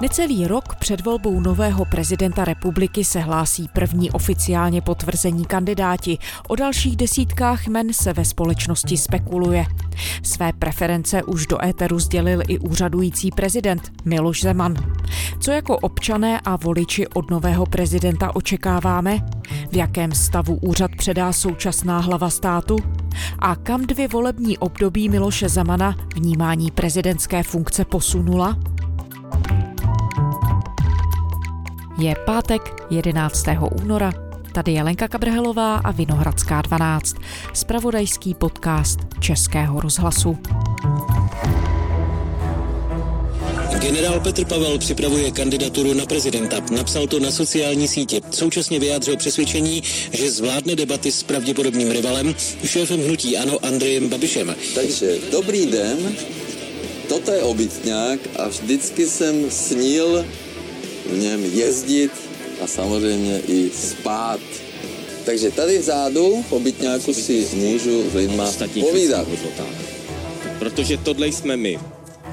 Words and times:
Necelý 0.00 0.46
rok 0.46 0.74
před 0.74 1.04
volbou 1.04 1.40
nového 1.40 1.84
prezidenta 1.84 2.44
republiky 2.44 3.04
se 3.04 3.20
hlásí 3.20 3.68
první 3.72 4.10
oficiálně 4.10 4.82
potvrzení 4.82 5.44
kandidáti. 5.44 6.18
O 6.48 6.56
dalších 6.56 6.96
desítkách 6.96 7.66
men 7.66 7.92
se 7.92 8.12
ve 8.12 8.24
společnosti 8.24 8.96
spekuluje. 8.96 9.66
Své 10.22 10.52
preference 10.52 11.22
už 11.22 11.46
do 11.46 11.64
éteru 11.64 11.98
sdělil 11.98 12.42
i 12.48 12.58
úřadující 12.58 13.30
prezident 13.30 13.92
Miloš 14.04 14.42
Zeman. 14.42 14.74
Co 15.40 15.50
jako 15.50 15.78
občané 15.78 16.40
a 16.40 16.56
voliči 16.56 17.06
od 17.06 17.30
nového 17.30 17.66
prezidenta 17.66 18.36
očekáváme? 18.36 19.18
V 19.70 19.76
jakém 19.76 20.12
stavu 20.12 20.54
úřad 20.54 20.90
předá 20.96 21.32
současná 21.32 21.98
hlava 21.98 22.30
státu? 22.30 22.76
A 23.38 23.56
kam 23.56 23.86
dvě 23.86 24.08
volební 24.08 24.58
období 24.58 25.08
Miloše 25.08 25.48
Zemana 25.48 25.96
vnímání 26.14 26.70
prezidentské 26.70 27.42
funkce 27.42 27.84
posunula? 27.84 28.58
Je 31.98 32.14
pátek 32.26 32.62
11. 32.90 33.44
února. 33.82 34.12
Tady 34.54 34.72
je 34.72 34.82
Lenka 34.82 35.08
Kabrhelová 35.08 35.76
a 35.76 35.90
Vinohradská 35.90 36.62
12. 36.62 37.16
Spravodajský 37.54 38.34
podcast 38.34 38.98
Českého 39.20 39.80
rozhlasu. 39.80 40.38
Generál 43.80 44.20
Petr 44.20 44.44
Pavel 44.44 44.78
připravuje 44.78 45.30
kandidaturu 45.30 45.94
na 45.94 46.06
prezidenta. 46.06 46.56
Napsal 46.76 47.06
to 47.06 47.20
na 47.20 47.30
sociální 47.30 47.88
sítě. 47.88 48.20
Současně 48.30 48.78
vyjádřil 48.80 49.16
přesvědčení, 49.16 49.82
že 50.12 50.30
zvládne 50.30 50.76
debaty 50.76 51.12
s 51.12 51.22
pravděpodobným 51.22 51.90
rivalem, 51.90 52.34
šéfem 52.64 53.00
hnutí 53.00 53.36
Ano 53.36 53.64
Andrejem 53.64 54.08
Babišem. 54.08 54.56
Takže 54.74 55.16
dobrý 55.32 55.66
den, 55.66 56.16
toto 57.08 57.30
je 57.30 57.42
obytňák 57.42 58.20
a 58.38 58.48
vždycky 58.48 59.06
jsem 59.06 59.50
snil 59.50 60.24
v 61.08 61.18
něm 61.18 61.44
jezdit 61.44 62.12
a 62.60 62.66
samozřejmě 62.66 63.40
i 63.48 63.70
spát. 63.70 64.40
Takže 65.24 65.50
tady 65.50 65.78
vzadu 65.78 66.44
v 66.48 66.52
obytňáku 66.52 67.14
si 67.14 67.48
můžu 67.54 68.10
s 68.10 68.14
lidma 68.14 68.52
povídat. 68.80 69.28
Protože 70.58 70.96
tohle 70.96 71.26
jsme 71.26 71.56
my. 71.56 71.78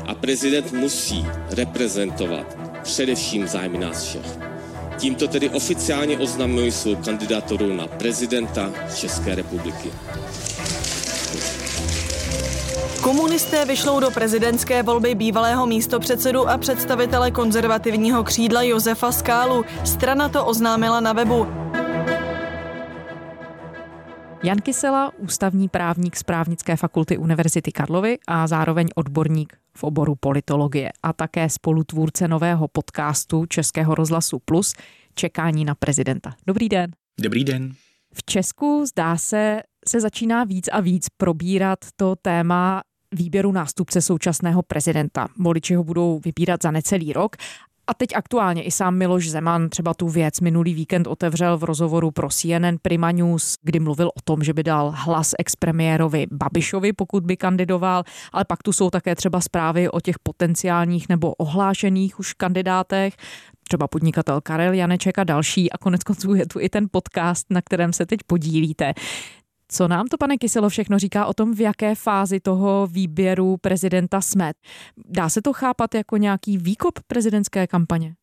A 0.06 0.16
prezident 0.16 0.74
musí 0.74 1.26
reprezentovat 1.50 2.58
především 2.84 3.48
zájmy 3.48 3.78
nás 3.78 4.04
všech. 4.04 4.38
Tímto 4.98 5.28
tedy 5.28 5.50
oficiálně 5.50 6.18
oznamuji 6.18 6.72
svou 6.72 6.96
kandidaturu 6.96 7.74
na 7.74 7.88
prezidenta 7.88 8.74
České 8.96 9.36
republiky. 9.36 9.92
Komunisté 13.04 13.66
vyšlou 13.66 14.00
do 14.00 14.12
prezidentské 14.12 14.84
volby 14.84 15.16
bývalého 15.16 15.66
místopředsedu 15.66 16.50
a 16.50 16.58
představitele 16.58 17.32
konzervativního 17.32 18.24
křídla 18.24 18.62
Josefa 18.62 19.12
Skálu. 19.12 19.66
Strana 19.86 20.30
to 20.30 20.46
oznámila 20.46 21.00
na 21.00 21.14
webu. 21.14 21.48
Jan 24.44 24.58
Kysela, 24.58 25.12
ústavní 25.18 25.70
právník 25.70 26.16
z 26.16 26.24
právnické 26.24 26.76
fakulty 26.76 27.18
Univerzity 27.18 27.72
Karlovy 27.72 28.18
a 28.28 28.48
zároveň 28.48 28.88
odborník 28.96 29.58
v 29.78 29.84
oboru 29.84 30.16
politologie 30.20 30.92
a 31.04 31.14
také 31.14 31.50
spolutvůrce 31.50 32.28
nového 32.28 32.68
podcastu 32.68 33.46
Českého 33.46 33.96
rozhlasu 33.96 34.40
Plus 34.46 34.74
Čekání 35.16 35.66
na 35.66 35.76
prezidenta. 35.76 36.36
Dobrý 36.48 36.70
den. 36.70 36.92
Dobrý 37.22 37.44
den. 37.44 37.74
V 38.14 38.24
Česku 38.24 38.86
zdá 38.86 39.18
se, 39.18 39.62
se 39.88 40.02
začíná 40.02 40.44
víc 40.44 40.68
a 40.68 40.80
víc 40.80 41.08
probírat 41.18 41.80
to 41.96 42.16
téma 42.22 42.82
výběru 43.14 43.52
nástupce 43.52 44.02
současného 44.02 44.62
prezidenta. 44.62 45.28
Voliči 45.40 45.76
ho 45.76 45.84
budou 45.84 46.22
vybírat 46.26 46.64
za 46.64 46.72
necelý 46.72 47.14
rok 47.14 47.36
a 47.88 47.94
teď 47.94 48.16
aktuálně 48.16 48.64
i 48.64 48.72
sám 48.72 48.96
Miloš 48.96 49.30
Zeman 49.30 49.70
třeba 49.70 49.94
tu 49.94 50.10
věc 50.10 50.40
minulý 50.40 50.74
víkend 50.74 51.08
otevřel 51.08 51.58
v 51.58 51.64
rozhovoru 51.64 52.12
pro 52.12 52.30
CNN 52.30 52.78
Prima 52.82 53.12
News, 53.12 53.56
kdy 53.62 53.80
mluvil 53.80 54.08
o 54.08 54.22
tom, 54.24 54.44
že 54.44 54.54
by 54.54 54.64
dal 54.64 54.94
hlas 54.96 55.32
expremiérovi 55.40 56.28
Babišovi, 56.32 56.94
pokud 56.94 57.26
by 57.26 57.38
kandidoval, 57.38 58.04
ale 58.34 58.46
pak 58.46 58.64
tu 58.64 58.74
jsou 58.74 58.90
také 58.90 59.16
třeba 59.16 59.42
zprávy 59.42 59.90
o 59.90 60.00
těch 60.00 60.20
potenciálních 60.20 61.10
nebo 61.10 61.34
ohlášených 61.34 62.20
už 62.20 62.34
kandidátech, 62.34 63.14
třeba 63.64 63.88
podnikatel 63.88 64.42
Karel 64.42 64.74
Janeček 64.74 65.20
a 65.20 65.24
další 65.24 65.72
a 65.72 65.78
konec 65.78 66.04
konců 66.04 66.34
je 66.34 66.46
tu 66.46 66.60
i 66.60 66.70
ten 66.70 66.88
podcast, 66.92 67.46
na 67.50 67.62
kterém 67.62 67.94
se 67.94 68.06
teď 68.06 68.20
podílíte. 68.28 68.94
Co 69.68 69.88
nám 69.88 70.08
to, 70.08 70.18
pane 70.18 70.38
Kyselo, 70.38 70.70
všechno 70.70 71.00
říká 71.00 71.26
o 71.26 71.34
tom, 71.34 71.54
v 71.54 71.62
jaké 71.62 71.96
fázi 71.96 72.40
toho 72.40 72.88
výběru 72.88 73.58
prezidenta 73.58 74.22
jsme? 74.22 74.52
Dá 75.06 75.30
se 75.30 75.42
to 75.42 75.54
chápat 75.54 75.96
jako 75.96 76.18
nějaký 76.18 76.58
výkop 76.58 77.00
prezidentské 77.08 77.68
kampaně? 77.68 78.16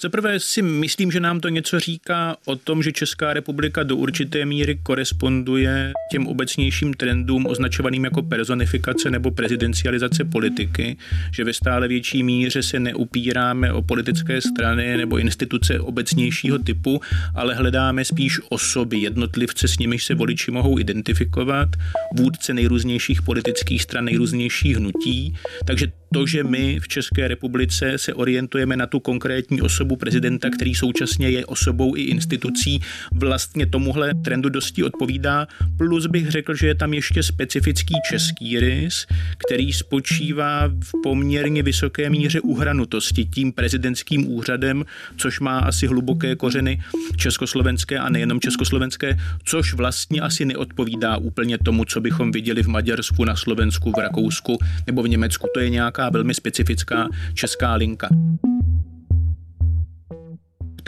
Za 0.00 0.08
prvé 0.08 0.40
si 0.40 0.62
myslím, 0.62 1.12
že 1.12 1.20
nám 1.20 1.40
to 1.40 1.48
něco 1.48 1.80
říká 1.80 2.36
o 2.44 2.56
tom, 2.56 2.82
že 2.82 2.92
Česká 2.92 3.32
republika 3.32 3.82
do 3.82 3.96
určité 3.96 4.44
míry 4.44 4.78
koresponduje 4.82 5.92
těm 6.10 6.26
obecnějším 6.26 6.94
trendům 6.94 7.46
označovaným 7.46 8.04
jako 8.04 8.22
personifikace 8.22 9.10
nebo 9.10 9.30
prezidencializace 9.30 10.24
politiky, 10.24 10.96
že 11.32 11.44
ve 11.44 11.52
stále 11.52 11.88
větší 11.88 12.22
míře 12.22 12.62
se 12.62 12.80
neupíráme 12.80 13.72
o 13.72 13.82
politické 13.82 14.40
strany 14.40 14.96
nebo 14.96 15.18
instituce 15.18 15.80
obecnějšího 15.80 16.58
typu, 16.58 17.00
ale 17.34 17.54
hledáme 17.54 18.04
spíš 18.04 18.40
osoby, 18.48 18.98
jednotlivce, 18.98 19.68
s 19.68 19.78
nimiž 19.78 20.04
se 20.04 20.14
voliči 20.14 20.50
mohou 20.50 20.78
identifikovat, 20.78 21.68
vůdce 22.16 22.54
nejrůznějších 22.54 23.22
politických 23.22 23.82
stran, 23.82 24.04
nejrůznějších 24.04 24.76
hnutí. 24.76 25.34
Takže 25.66 25.92
to, 26.14 26.26
že 26.26 26.44
my 26.44 26.80
v 26.80 26.88
České 26.88 27.28
republice 27.28 27.98
se 27.98 28.14
orientujeme 28.14 28.76
na 28.76 28.86
tu 28.86 29.00
konkrétní 29.00 29.62
osobu 29.62 29.77
prezidenta, 29.96 30.50
který 30.50 30.74
současně 30.74 31.30
je 31.30 31.46
osobou 31.46 31.96
i 31.96 32.00
institucí, 32.02 32.80
vlastně 33.12 33.66
tomuhle 33.66 34.14
trendu 34.24 34.48
dosti 34.48 34.84
odpovídá. 34.84 35.46
Plus 35.76 36.06
bych 36.06 36.30
řekl, 36.30 36.54
že 36.54 36.66
je 36.66 36.74
tam 36.74 36.94
ještě 36.94 37.22
specifický 37.22 37.94
český 38.10 38.60
rys, 38.60 39.06
který 39.38 39.72
spočívá 39.72 40.68
v 40.68 40.92
poměrně 41.02 41.62
vysoké 41.62 42.10
míře 42.10 42.40
uhranutosti 42.40 43.24
tím 43.24 43.52
prezidentským 43.52 44.32
úřadem, 44.32 44.84
což 45.16 45.40
má 45.40 45.58
asi 45.58 45.86
hluboké 45.86 46.36
kořeny 46.36 46.80
československé 47.16 47.98
a 47.98 48.08
nejenom 48.08 48.40
československé, 48.40 49.18
což 49.44 49.74
vlastně 49.74 50.20
asi 50.20 50.44
neodpovídá 50.44 51.16
úplně 51.16 51.58
tomu, 51.58 51.84
co 51.84 52.00
bychom 52.00 52.32
viděli 52.32 52.62
v 52.62 52.68
Maďarsku, 52.68 53.24
na 53.24 53.36
Slovensku, 53.36 53.92
v 53.96 54.00
Rakousku 54.00 54.58
nebo 54.86 55.02
v 55.02 55.08
Německu. 55.08 55.46
To 55.54 55.60
je 55.60 55.70
nějak 55.70 55.88
nějaká 55.88 56.10
velmi 56.10 56.34
specifická 56.34 57.08
česká 57.34 57.74
linka. 57.74 58.08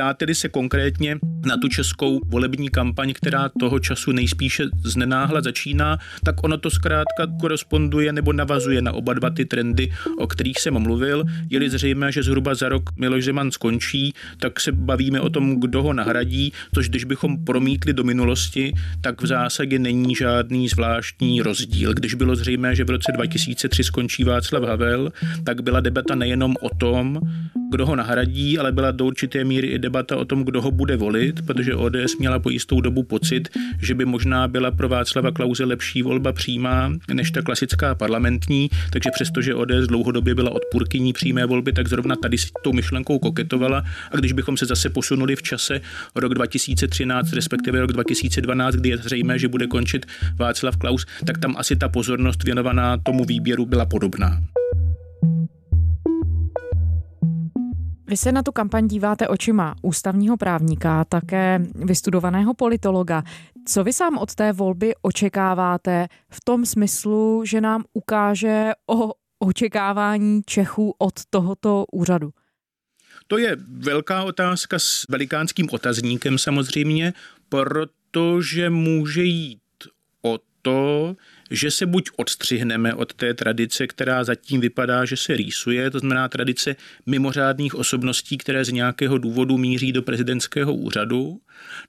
Ptáte-li 0.00 0.34
se 0.34 0.48
konkrétně 0.48 1.18
na 1.46 1.56
tu 1.56 1.68
českou 1.68 2.20
volební 2.26 2.68
kampaň, 2.68 3.12
která 3.12 3.50
toho 3.60 3.78
času 3.78 4.12
nejspíše 4.12 4.64
znenáhla 4.84 5.40
začíná, 5.40 5.98
tak 6.24 6.44
ono 6.44 6.58
to 6.58 6.70
zkrátka 6.70 7.26
koresponduje 7.40 8.12
nebo 8.12 8.32
navazuje 8.32 8.82
na 8.82 8.92
oba 8.92 9.14
dva 9.14 9.30
ty 9.30 9.44
trendy, 9.44 9.92
o 10.18 10.26
kterých 10.26 10.60
jsem 10.60 10.78
mluvil. 10.78 11.24
Je-li 11.50 11.70
zřejmé, 11.70 12.12
že 12.12 12.22
zhruba 12.22 12.54
za 12.54 12.68
rok 12.68 12.82
Miloš 12.96 13.24
Zeman 13.24 13.50
skončí, 13.50 14.14
tak 14.38 14.60
se 14.60 14.72
bavíme 14.72 15.20
o 15.20 15.30
tom, 15.30 15.60
kdo 15.60 15.82
ho 15.82 15.92
nahradí, 15.92 16.52
což 16.74 16.88
když 16.88 17.04
bychom 17.04 17.44
promítli 17.44 17.92
do 17.92 18.04
minulosti, 18.04 18.72
tak 19.00 19.22
v 19.22 19.26
zásadě 19.26 19.78
není 19.78 20.14
žádný 20.14 20.68
zvláštní 20.68 21.42
rozdíl. 21.42 21.94
Když 21.94 22.14
bylo 22.14 22.36
zřejmé, 22.36 22.76
že 22.76 22.84
v 22.84 22.90
roce 22.90 23.12
2003 23.12 23.84
skončí 23.84 24.24
Václav 24.24 24.62
Havel, 24.62 25.12
tak 25.44 25.60
byla 25.62 25.80
debata 25.80 26.14
nejenom 26.14 26.54
o 26.60 26.74
tom, 26.74 27.20
kdo 27.70 27.86
ho 27.86 27.96
nahradí, 27.96 28.58
ale 28.58 28.72
byla 28.72 28.90
do 28.90 29.04
určité 29.04 29.44
míry 29.44 29.66
i 29.66 29.78
debata 29.78 30.16
o 30.16 30.24
tom, 30.24 30.44
kdo 30.44 30.62
ho 30.62 30.70
bude 30.70 30.96
volit, 30.96 31.46
protože 31.46 31.74
ODS 31.74 32.16
měla 32.18 32.38
po 32.38 32.50
jistou 32.50 32.80
dobu 32.80 33.02
pocit, 33.02 33.48
že 33.82 33.94
by 33.94 34.04
možná 34.04 34.48
byla 34.48 34.70
pro 34.70 34.88
Václava 34.88 35.30
Klauze 35.30 35.64
lepší 35.64 36.02
volba 36.02 36.32
přímá 36.32 36.92
než 37.14 37.30
ta 37.30 37.42
klasická 37.42 37.94
parlamentní, 37.94 38.70
takže 38.92 39.10
přestože 39.14 39.54
ODS 39.54 39.86
dlouhodobě 39.86 40.34
byla 40.34 40.50
odpůrkyní 40.50 41.12
přímé 41.12 41.46
volby, 41.46 41.72
tak 41.72 41.88
zrovna 41.88 42.16
tady 42.16 42.38
s 42.38 42.50
tou 42.62 42.72
myšlenkou 42.72 43.18
koketovala. 43.18 43.84
A 44.12 44.16
když 44.16 44.32
bychom 44.32 44.56
se 44.56 44.66
zase 44.66 44.90
posunuli 44.90 45.36
v 45.36 45.42
čase 45.42 45.80
rok 46.14 46.34
2013, 46.34 47.32
respektive 47.32 47.80
rok 47.80 47.92
2012, 47.92 48.74
kdy 48.74 48.88
je 48.88 48.96
zřejmé, 48.96 49.38
že 49.38 49.48
bude 49.48 49.66
končit 49.66 50.06
Václav 50.36 50.76
Klaus, 50.76 51.06
tak 51.26 51.38
tam 51.38 51.56
asi 51.56 51.76
ta 51.76 51.88
pozornost 51.88 52.44
věnovaná 52.44 52.98
tomu 52.98 53.24
výběru 53.24 53.66
byla 53.66 53.86
podobná. 53.86 54.42
Vy 58.10 58.16
se 58.16 58.32
na 58.32 58.42
tu 58.42 58.52
kampaň 58.52 58.88
díváte 58.88 59.28
očima 59.28 59.74
ústavního 59.82 60.36
právníka, 60.36 61.04
také 61.04 61.60
vystudovaného 61.74 62.54
politologa. 62.54 63.22
Co 63.64 63.84
vy 63.84 63.92
sám 63.92 64.18
od 64.18 64.34
té 64.34 64.52
volby 64.52 64.92
očekáváte 65.02 66.08
v 66.30 66.40
tom 66.44 66.66
smyslu, 66.66 67.42
že 67.46 67.60
nám 67.60 67.84
ukáže 67.92 68.70
o 68.86 69.12
očekávání 69.38 70.42
Čechů 70.46 70.94
od 70.98 71.14
tohoto 71.30 71.84
úřadu? 71.92 72.30
To 73.26 73.38
je 73.38 73.56
velká 73.68 74.22
otázka 74.22 74.78
s 74.78 75.04
velikánským 75.08 75.68
otazníkem 75.72 76.38
samozřejmě, 76.38 77.12
protože 77.48 78.70
může 78.70 79.22
jít 79.22 79.60
o 80.22 80.38
to, 80.62 81.16
že 81.50 81.70
se 81.70 81.86
buď 81.86 82.10
odstřihneme 82.16 82.94
od 82.94 83.14
té 83.14 83.34
tradice, 83.34 83.86
která 83.86 84.24
zatím 84.24 84.60
vypadá, 84.60 85.04
že 85.04 85.16
se 85.16 85.36
rýsuje, 85.36 85.90
to 85.90 85.98
znamená 85.98 86.28
tradice 86.28 86.76
mimořádných 87.06 87.74
osobností, 87.74 88.38
které 88.38 88.64
z 88.64 88.72
nějakého 88.72 89.18
důvodu 89.18 89.58
míří 89.58 89.92
do 89.92 90.02
prezidentského 90.02 90.74
úřadu, 90.74 91.40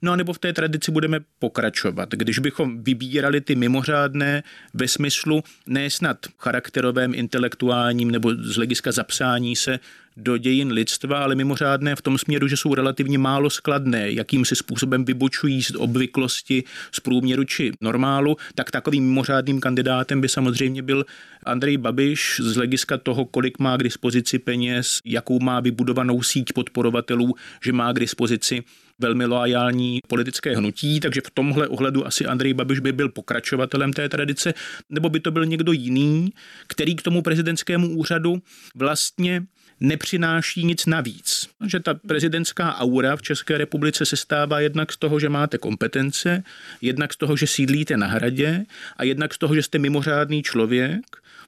no 0.02 0.12
a 0.12 0.16
nebo 0.16 0.34
v 0.34 0.40
té 0.40 0.54
tradici 0.54 0.92
budeme 0.92 1.20
pokračovat. 1.40 2.10
Když 2.12 2.40
bychom 2.40 2.84
vybírali 2.84 3.42
ty 3.42 3.56
mimořádné 3.56 4.44
ve 4.74 4.88
smyslu 4.88 5.44
ne 5.68 5.90
snad 5.90 6.18
charakterovém, 6.38 7.16
intelektuálním 7.16 8.12
nebo 8.12 8.34
z 8.36 8.56
hlediska 8.56 8.92
zapsání 8.92 9.56
se 9.56 9.80
do 10.18 10.38
dějin 10.38 10.72
lidstva, 10.72 11.24
ale 11.24 11.36
mimořádné 11.36 11.96
v 11.96 12.02
tom 12.02 12.18
směru, 12.18 12.48
že 12.48 12.58
jsou 12.58 12.76
relativně 12.76 13.18
málo 13.18 13.50
skladné, 13.50 14.12
jakým 14.12 14.46
si 14.46 14.56
způsobem 14.56 15.06
vybočují 15.06 15.64
z 15.64 15.76
obvyklosti, 15.76 16.64
z 16.92 17.00
průměru 17.00 17.44
či 17.44 17.72
normálu, 17.82 18.38
tak 18.56 18.72
takovým 18.72 19.04
mimořádným 19.04 19.60
kandidátem 19.60 20.22
by 20.22 20.30
samozřejmě 20.30 20.82
byl 20.82 21.06
Andrej 21.46 21.78
Babiš 21.78 22.42
z 22.44 22.56
hlediska 22.56 22.98
toho, 22.98 23.26
kolik 23.26 23.60
má 23.60 23.78
k 23.78 23.84
dispozici 23.84 24.40
peněz, 24.40 25.00
jakou 25.06 25.40
má 25.40 25.60
vybudovanou 25.60 26.24
síť 26.24 26.54
podporovatelů, 26.54 27.36
že 27.64 27.74
má 27.74 27.94
k 27.94 28.00
dispozici 28.00 28.64
velmi 29.02 29.26
loajální 29.26 30.00
politické 30.08 30.56
hnutí, 30.56 31.00
takže 31.00 31.22
v 31.26 31.32
tomhle 31.34 31.68
ohledu 31.68 32.08
asi 32.08 32.26
Andrej 32.26 32.54
Babiš 32.54 32.80
by 32.80 32.92
byl 32.92 33.10
pokračovatelem 33.10 33.94
té 33.94 34.10
tradice, 34.10 34.54
nebo 34.90 35.10
by 35.10 35.20
to 35.20 35.32
byl 35.32 35.46
někdo 35.46 35.72
jiný, 35.72 36.34
který 36.68 36.96
k 36.96 37.02
tomu 37.02 37.22
prezidentskému 37.22 37.90
úřadu 37.90 38.42
vlastně 38.76 39.44
nepřináší 39.80 40.66
nic 40.66 40.86
navíc. 40.86 41.50
Že 41.68 41.80
ta 41.80 41.94
prezidentská 41.94 42.76
aura 42.76 43.16
v 43.16 43.22
České 43.22 43.58
republice 43.58 44.06
se 44.06 44.18
stává 44.18 44.60
jednak 44.60 44.92
z 44.92 44.98
toho, 44.98 45.20
že 45.20 45.30
máte 45.30 45.58
kompetence, 45.58 46.44
jednak 46.82 47.14
z 47.14 47.18
toho, 47.18 47.38
že 47.38 47.48
sídlíte 47.48 47.98
na 47.98 48.08
hradě 48.08 48.66
a 48.98 49.04
jednak 49.04 49.34
z 49.34 49.38
toho, 49.38 49.56
že 49.56 49.64
jste 49.64 49.80
mimořádný 49.80 50.44
člověk, 50.44 51.02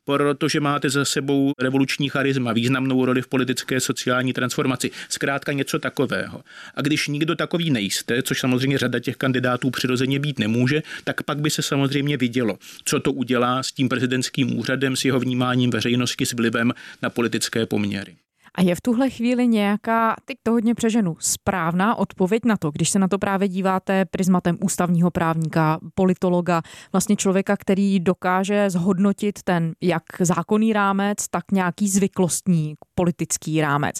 protože 0.06 0.60
máte 0.60 0.90
za 0.90 1.06
sebou 1.06 1.52
revoluční 1.60 2.10
charisma, 2.10 2.54
významnou 2.54 3.06
roli 3.06 3.22
v 3.22 3.28
politické 3.28 3.80
sociální 3.80 4.34
transformaci. 4.34 4.92
Zkrátka 5.10 5.52
něco 5.52 5.80
takového. 5.80 6.42
A 6.76 6.82
když 6.82 7.08
nikdo 7.08 7.36
takový 7.36 7.72
nejste, 7.72 8.24
což 8.24 8.40
samozřejmě 8.40 8.78
řada 8.78 9.00
těch 9.00 9.18
kandidátů 9.18 9.70
přirozeně 9.70 10.20
být 10.20 10.40
nemůže, 10.40 10.84
tak 11.04 11.24
pak 11.24 11.40
by 11.40 11.50
se 11.50 11.62
samozřejmě 11.62 12.18
vidělo, 12.18 12.58
co 12.86 13.00
to 13.00 13.12
udělá 13.12 13.64
s 13.64 13.72
tím 13.72 13.90
prezidentským 13.90 14.60
úřadem, 14.60 14.96
s 14.96 15.06
jeho 15.06 15.20
vnímáním 15.20 15.70
veřejnosti, 15.70 16.26
s 16.26 16.34
vlivem 16.34 16.74
na 17.02 17.10
politické 17.10 17.66
poměry. 17.66 18.16
A 18.56 18.62
je 18.62 18.76
v 18.76 18.82
tuhle 18.82 19.10
chvíli 19.10 19.48
nějaká, 19.48 20.16
teď 20.26 20.38
to 20.44 20.52
hodně 20.52 20.76
přeženu, 20.76 21.16
správná 21.20 21.96
odpověď 21.96 22.46
na 22.46 22.58
to, 22.58 22.72
když 22.72 22.90
se 22.90 23.00
na 23.00 23.08
to 23.08 23.20
právě 23.20 23.48
díváte 23.48 24.06
prismatem 24.06 24.58
ústavního 24.62 25.12
právníka, 25.12 25.80
politologa, 25.96 26.62
vlastně 26.92 27.16
člověka, 27.16 27.58
který 27.58 28.00
dokáže 28.00 28.70
zhodnotit 28.70 29.44
ten 29.44 29.74
jak 29.82 30.04
zákonný 30.20 30.74
rámec, 30.74 31.28
tak 31.28 31.52
nějaký 31.52 31.90
zvyklostní 31.90 32.76
politický 32.96 33.62
rámec. 33.62 34.00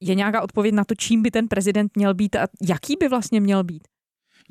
Je 0.00 0.14
nějaká 0.14 0.42
odpověď 0.42 0.74
na 0.74 0.84
to, 0.84 0.94
čím 0.94 1.22
by 1.22 1.30
ten 1.30 1.48
prezident 1.48 1.96
měl 1.96 2.14
být 2.14 2.36
a 2.36 2.46
jaký 2.68 2.96
by 3.00 3.08
vlastně 3.08 3.40
měl 3.40 3.64
být? 3.64 3.91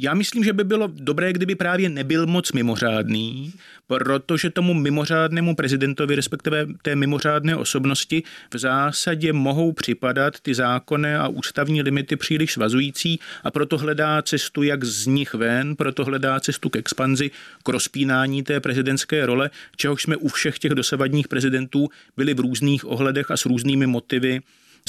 Já 0.04 0.14
myslím, 0.14 0.44
že 0.44 0.54
by 0.54 0.64
bylo 0.64 0.88
dobré, 0.94 1.34
kdyby 1.34 1.56
právě 1.56 1.90
nebyl 1.90 2.28
moc 2.28 2.52
mimořádný, 2.52 3.54
protože 3.88 4.50
tomu 4.50 4.74
mimořádnému 4.74 5.56
prezidentovi, 5.56 6.16
respektive 6.16 6.68
té 6.82 6.96
mimořádné 6.96 7.56
osobnosti, 7.56 8.24
v 8.54 8.58
zásadě 8.58 9.34
mohou 9.34 9.72
připadat 9.72 10.40
ty 10.40 10.56
zákonné 10.56 11.18
a 11.18 11.28
ústavní 11.28 11.82
limity 11.82 12.16
příliš 12.16 12.54
svazující 12.54 13.20
a 13.44 13.52
proto 13.52 13.78
hledá 13.78 14.22
cestu, 14.22 14.64
jak 14.64 14.84
z 14.84 15.06
nich 15.06 15.34
ven, 15.34 15.76
proto 15.76 16.06
hledá 16.06 16.40
cestu 16.40 16.70
k 16.70 16.76
expanzi, 16.76 17.32
k 17.64 17.70
rozpínání 17.70 18.44
té 18.44 18.60
prezidentské 18.60 19.26
role, 19.26 19.50
čehož 19.76 20.04
jsme 20.04 20.16
u 20.18 20.28
všech 20.28 20.60
těch 20.60 20.72
dosavadních 20.72 21.28
prezidentů 21.28 21.90
byli 22.18 22.34
v 22.34 22.40
různých 22.40 22.86
ohledech 22.86 23.32
a 23.32 23.38
s 23.38 23.46
různými 23.46 23.88
motivy 23.88 24.40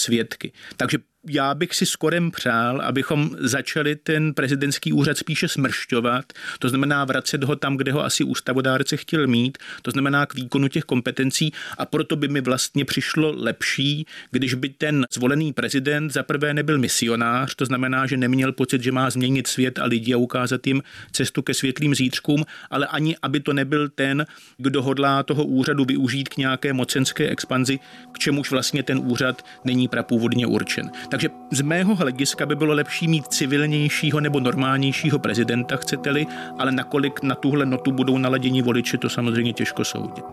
svědky. 0.01 0.53
Takže 0.77 0.99
já 1.29 1.55
bych 1.55 1.75
si 1.75 1.87
skorem 1.87 2.31
přál, 2.31 2.81
abychom 2.81 3.31
začali 3.39 3.97
ten 3.97 4.35
prezidentský 4.35 4.93
úřad 4.93 5.19
spíše 5.19 5.49
smršťovat, 5.49 6.25
to 6.59 6.69
znamená 6.69 7.05
vracet 7.05 7.45
ho 7.45 7.57
tam, 7.57 7.77
kde 7.77 7.93
ho 7.93 8.05
asi 8.05 8.25
ústavodárce 8.25 8.97
chtěl 8.97 9.27
mít, 9.27 9.59
to 9.83 9.91
znamená 9.91 10.27
k 10.27 10.35
výkonu 10.35 10.69
těch 10.69 10.85
kompetencí 10.85 11.53
a 11.79 11.87
proto 11.87 12.17
by 12.17 12.29
mi 12.29 12.41
vlastně 12.41 12.85
přišlo 12.85 13.35
lepší, 13.37 14.07
když 14.31 14.55
by 14.55 14.69
ten 14.69 15.07
zvolený 15.13 15.53
prezident 15.53 16.11
zaprvé 16.11 16.55
nebyl 16.55 16.79
misionář, 16.79 17.55
to 17.55 17.67
znamená, 17.67 18.07
že 18.07 18.17
neměl 18.17 18.53
pocit, 18.53 18.83
že 18.83 18.93
má 18.93 19.11
změnit 19.11 19.47
svět 19.47 19.79
a 19.79 19.85
lidi 19.85 20.15
a 20.15 20.17
ukázat 20.17 20.67
jim 20.67 20.83
cestu 21.13 21.43
ke 21.43 21.55
světlým 21.55 21.95
zítřkům, 21.95 22.45
ale 22.71 22.87
ani 22.87 23.17
aby 23.23 23.41
to 23.41 23.53
nebyl 23.53 23.89
ten, 23.89 24.27
kdo 24.59 24.83
hodlá 24.83 25.23
toho 25.23 25.45
úřadu 25.45 25.85
využít 25.85 26.29
k 26.29 26.37
nějaké 26.37 26.73
mocenské 26.73 27.29
expanzi, 27.29 27.79
k 28.13 28.19
čemuž 28.19 28.51
vlastně 28.51 28.83
ten 28.83 29.01
úřad 29.05 29.45
není 29.65 29.89
prapůvodně 29.89 30.47
určen. 30.47 30.91
Takže 31.13 31.29
z 31.51 31.61
mého 31.61 31.95
hlediska 31.95 32.47
by 32.47 32.57
bylo 32.57 32.75
lepší 32.75 33.09
mít 33.09 33.27
civilnějšího 33.27 34.21
nebo 34.21 34.41
normálnějšího 34.41 35.19
prezidenta, 35.19 35.77
chcete-li, 35.77 36.27
ale 36.59 36.73
nakolik 36.73 37.23
na 37.23 37.35
tuhle 37.35 37.67
notu 37.67 37.93
budou 37.93 38.19
naladěni 38.19 38.63
voliči, 38.63 38.99
to 38.99 39.09
samozřejmě 39.09 39.53
těžko 39.53 39.85
soudit. 39.85 40.25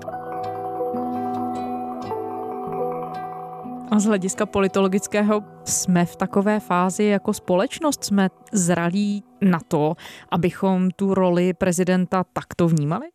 A 3.91 3.99
z 3.99 4.05
hlediska 4.05 4.45
politologického 4.45 5.43
jsme 5.65 6.05
v 6.05 6.15
takové 6.15 6.59
fázi 6.59 7.03
jako 7.03 7.33
společnost, 7.33 8.03
jsme 8.03 8.29
zralí 8.51 9.23
na 9.41 9.59
to, 9.67 9.95
abychom 10.31 10.91
tu 10.91 11.13
roli 11.13 11.53
prezidenta 11.53 12.23
takto 12.23 12.67
vnímali? 12.67 13.07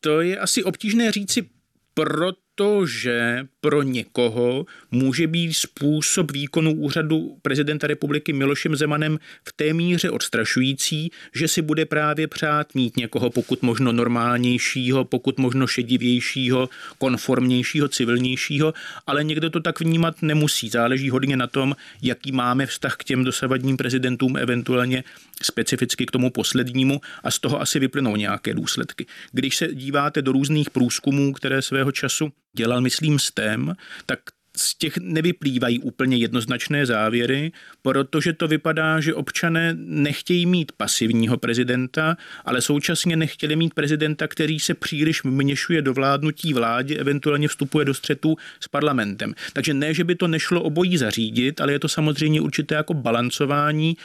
To 0.00 0.20
je 0.20 0.38
asi 0.38 0.64
obtížné 0.64 1.12
říci, 1.12 1.48
proto 1.94 2.43
protože 2.56 3.46
pro 3.60 3.82
někoho 3.82 4.66
může 4.90 5.26
být 5.26 5.52
způsob 5.54 6.30
výkonu 6.30 6.74
úřadu 6.74 7.38
prezidenta 7.42 7.86
republiky 7.86 8.32
Milošem 8.32 8.76
Zemanem 8.76 9.18
v 9.48 9.52
té 9.52 9.72
míře 9.72 10.10
odstrašující, 10.10 11.10
že 11.34 11.48
si 11.48 11.62
bude 11.62 11.84
právě 11.86 12.28
přát 12.28 12.74
mít 12.74 12.96
někoho 12.96 13.30
pokud 13.30 13.62
možno 13.62 13.92
normálnějšího, 13.92 15.04
pokud 15.04 15.38
možno 15.38 15.66
šedivějšího, 15.66 16.68
konformnějšího, 16.98 17.88
civilnějšího, 17.88 18.74
ale 19.06 19.24
někdo 19.24 19.50
to 19.50 19.60
tak 19.60 19.80
vnímat 19.80 20.22
nemusí. 20.22 20.68
Záleží 20.68 21.10
hodně 21.10 21.36
na 21.36 21.46
tom, 21.46 21.76
jaký 22.02 22.32
máme 22.32 22.66
vztah 22.66 22.96
k 22.96 23.04
těm 23.04 23.24
dosavadním 23.24 23.76
prezidentům, 23.76 24.36
eventuálně 24.36 25.04
specificky 25.42 26.06
k 26.06 26.10
tomu 26.10 26.30
poslednímu 26.30 27.00
a 27.22 27.30
z 27.30 27.38
toho 27.38 27.60
asi 27.60 27.78
vyplynou 27.78 28.16
nějaké 28.16 28.54
důsledky. 28.54 29.06
Když 29.32 29.56
se 29.56 29.74
díváte 29.74 30.22
do 30.22 30.32
různých 30.32 30.70
průzkumů, 30.70 31.32
které 31.32 31.62
svého 31.62 31.92
času 31.92 32.32
dělal, 32.54 32.80
myslím, 32.80 33.18
STEM, 33.18 33.74
tak 34.06 34.18
z 34.56 34.74
těch 34.74 34.96
nevyplývají 34.96 35.78
úplně 35.78 36.16
jednoznačné 36.16 36.86
závěry, 36.86 37.52
protože 37.82 38.32
to 38.32 38.48
vypadá, 38.48 39.00
že 39.00 39.14
občané 39.14 39.74
nechtějí 39.78 40.46
mít 40.46 40.72
pasivního 40.72 41.36
prezidenta, 41.36 42.16
ale 42.44 42.60
současně 42.60 43.16
nechtěli 43.16 43.56
mít 43.56 43.74
prezidenta, 43.74 44.28
který 44.28 44.60
se 44.60 44.74
příliš 44.74 45.24
vměšuje 45.24 45.82
do 45.82 45.94
vládnutí 45.94 46.54
vládě, 46.54 46.96
eventuálně 46.96 47.48
vstupuje 47.48 47.84
do 47.84 47.94
střetu 47.94 48.36
s 48.60 48.68
parlamentem. 48.68 49.34
Takže 49.52 49.74
ne, 49.74 49.94
že 49.94 50.04
by 50.04 50.14
to 50.14 50.28
nešlo 50.28 50.62
obojí 50.62 50.96
zařídit, 50.96 51.60
ale 51.60 51.72
je 51.72 51.78
to 51.78 51.88
samozřejmě 51.88 52.40
určité 52.40 52.74
jako 52.74 52.94
balancování 52.94 53.96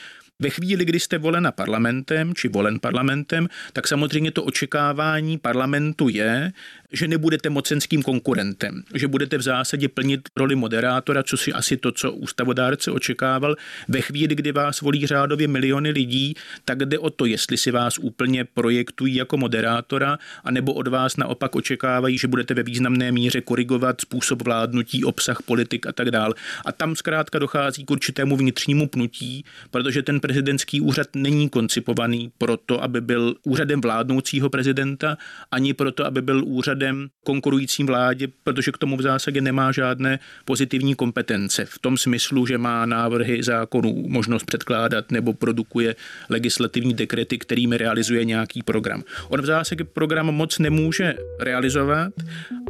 ve 0.41 0.49
chvíli, 0.49 0.85
kdy 0.85 0.99
jste 0.99 1.17
volena 1.17 1.51
parlamentem 1.51 2.33
či 2.35 2.47
volen 2.47 2.79
parlamentem, 2.79 3.49
tak 3.73 3.87
samozřejmě 3.87 4.31
to 4.31 4.43
očekávání 4.43 5.37
parlamentu 5.37 6.09
je, 6.09 6.51
že 6.93 7.07
nebudete 7.07 7.49
mocenským 7.49 8.03
konkurentem, 8.03 8.83
že 8.95 9.07
budete 9.07 9.37
v 9.37 9.41
zásadě 9.41 9.87
plnit 9.87 10.29
roli 10.35 10.55
moderátora, 10.55 11.23
což 11.23 11.47
je 11.47 11.53
asi 11.53 11.77
to, 11.77 11.91
co 11.91 12.11
ústavodárce 12.11 12.91
očekával. 12.91 13.55
Ve 13.87 14.01
chvíli, 14.01 14.35
kdy 14.35 14.51
vás 14.51 14.81
volí 14.81 15.07
řádově 15.07 15.47
miliony 15.47 15.89
lidí, 15.89 16.33
tak 16.65 16.85
jde 16.85 16.99
o 16.99 17.09
to, 17.09 17.25
jestli 17.25 17.57
si 17.57 17.71
vás 17.71 17.97
úplně 17.97 18.45
projektují 18.45 19.15
jako 19.15 19.37
moderátora, 19.37 20.17
anebo 20.43 20.73
od 20.73 20.87
vás 20.87 21.17
naopak 21.17 21.55
očekávají, 21.55 22.17
že 22.17 22.27
budete 22.27 22.53
ve 22.53 22.63
významné 22.63 23.11
míře 23.11 23.41
korigovat 23.41 24.01
způsob 24.01 24.41
vládnutí, 24.41 25.03
obsah 25.03 25.41
politik 25.41 25.87
a 25.87 25.91
tak 25.91 26.11
dále. 26.11 26.33
A 26.65 26.71
tam 26.71 26.95
zkrátka 26.95 27.39
dochází 27.39 27.85
k 27.85 27.91
určitému 27.91 28.37
vnitřnímu 28.37 28.87
pnutí, 28.87 29.45
protože 29.71 30.01
ten 30.01 30.19
prezidentský 30.19 30.81
úřad 30.81 31.07
není 31.15 31.49
koncipovaný 31.49 32.31
proto, 32.37 32.83
aby 32.83 33.01
byl 33.01 33.35
úřadem 33.43 33.81
vládnoucího 33.81 34.49
prezidenta, 34.49 35.17
ani 35.51 35.73
proto, 35.73 36.05
aby 36.05 36.21
byl 36.21 36.43
úřadem 36.79 37.07
konkurujícím 37.25 37.87
vládě, 37.87 38.27
protože 38.43 38.71
k 38.71 38.77
tomu 38.77 38.97
v 38.97 39.01
zásadě 39.01 39.41
nemá 39.41 39.71
žádné 39.71 40.19
pozitivní 40.45 40.95
kompetence. 40.95 41.65
V 41.65 41.79
tom 41.79 41.97
smyslu, 41.97 42.45
že 42.45 42.57
má 42.57 42.85
návrhy 42.85 43.43
zákonů 43.43 44.03
možnost 44.07 44.43
předkládat 44.45 45.11
nebo 45.11 45.33
produkuje 45.33 45.95
legislativní 46.29 46.93
dekrety, 46.93 47.37
kterými 47.37 47.77
realizuje 47.77 48.25
nějaký 48.25 48.63
program. 48.63 49.03
On 49.29 49.41
v 49.41 49.45
zásadě 49.45 49.83
program 49.83 50.25
moc 50.25 50.59
nemůže 50.59 51.15
realizovat, 51.39 52.13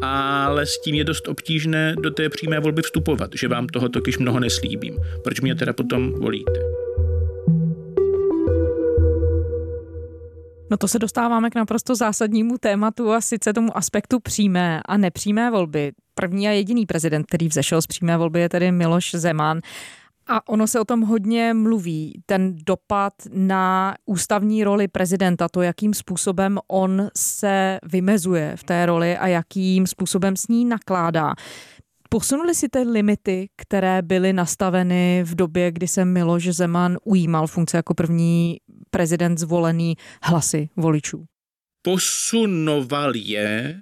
ale 0.01 0.65
s 0.65 0.81
tím 0.81 0.95
je 0.95 1.03
dost 1.03 1.27
obtížné 1.27 1.95
do 2.01 2.11
té 2.11 2.29
přímé 2.29 2.59
volby 2.59 2.81
vstupovat, 2.81 3.29
že 3.35 3.47
vám 3.47 3.67
toho 3.67 3.89
totiž 3.89 4.17
mnoho 4.17 4.39
neslíbím. 4.39 4.97
Proč 5.23 5.41
mě 5.41 5.55
teda 5.55 5.73
potom 5.73 6.11
volíte? 6.11 6.88
No 10.69 10.77
to 10.77 10.88
se 10.88 10.99
dostáváme 10.99 11.49
k 11.49 11.55
naprosto 11.55 11.95
zásadnímu 11.95 12.57
tématu 12.57 13.11
a 13.11 13.21
sice 13.21 13.53
tomu 13.53 13.77
aspektu 13.77 14.19
přímé 14.19 14.81
a 14.85 14.97
nepřímé 14.97 15.51
volby. 15.51 15.91
První 16.15 16.47
a 16.47 16.51
jediný 16.51 16.85
prezident, 16.85 17.23
který 17.23 17.47
vzešel 17.47 17.81
z 17.81 17.88
přímé 17.88 18.17
volby, 18.17 18.39
je 18.39 18.49
tedy 18.49 18.71
Miloš 18.71 19.11
Zeman. 19.15 19.61
A 20.27 20.47
ono 20.47 20.67
se 20.67 20.79
o 20.79 20.85
tom 20.85 21.01
hodně 21.01 21.53
mluví, 21.53 22.21
ten 22.25 22.55
dopad 22.65 23.13
na 23.33 23.95
ústavní 24.05 24.63
roli 24.63 24.88
prezidenta, 24.88 25.49
to, 25.49 25.61
jakým 25.61 25.93
způsobem 25.93 26.59
on 26.67 27.09
se 27.17 27.79
vymezuje 27.83 28.53
v 28.55 28.63
té 28.63 28.85
roli 28.85 29.17
a 29.17 29.27
jakým 29.27 29.88
způsobem 29.88 30.35
s 30.35 30.47
ní 30.47 30.65
nakládá. 30.65 31.33
Posunuli 32.11 32.55
si 32.55 32.69
ty 32.69 32.79
limity, 32.79 33.49
které 33.57 34.01
byly 34.01 34.33
nastaveny 34.33 35.23
v 35.23 35.35
době, 35.35 35.71
kdy 35.71 35.87
se 35.87 36.05
Miloš 36.05 36.47
Zeman 36.47 36.97
ujímal 37.03 37.47
funkce 37.47 37.77
jako 37.77 37.93
první 37.93 38.57
prezident 38.91 39.37
zvolený 39.37 39.95
hlasy 40.23 40.69
voličů? 40.77 41.25
Posunoval 41.81 43.15
je, 43.15 43.81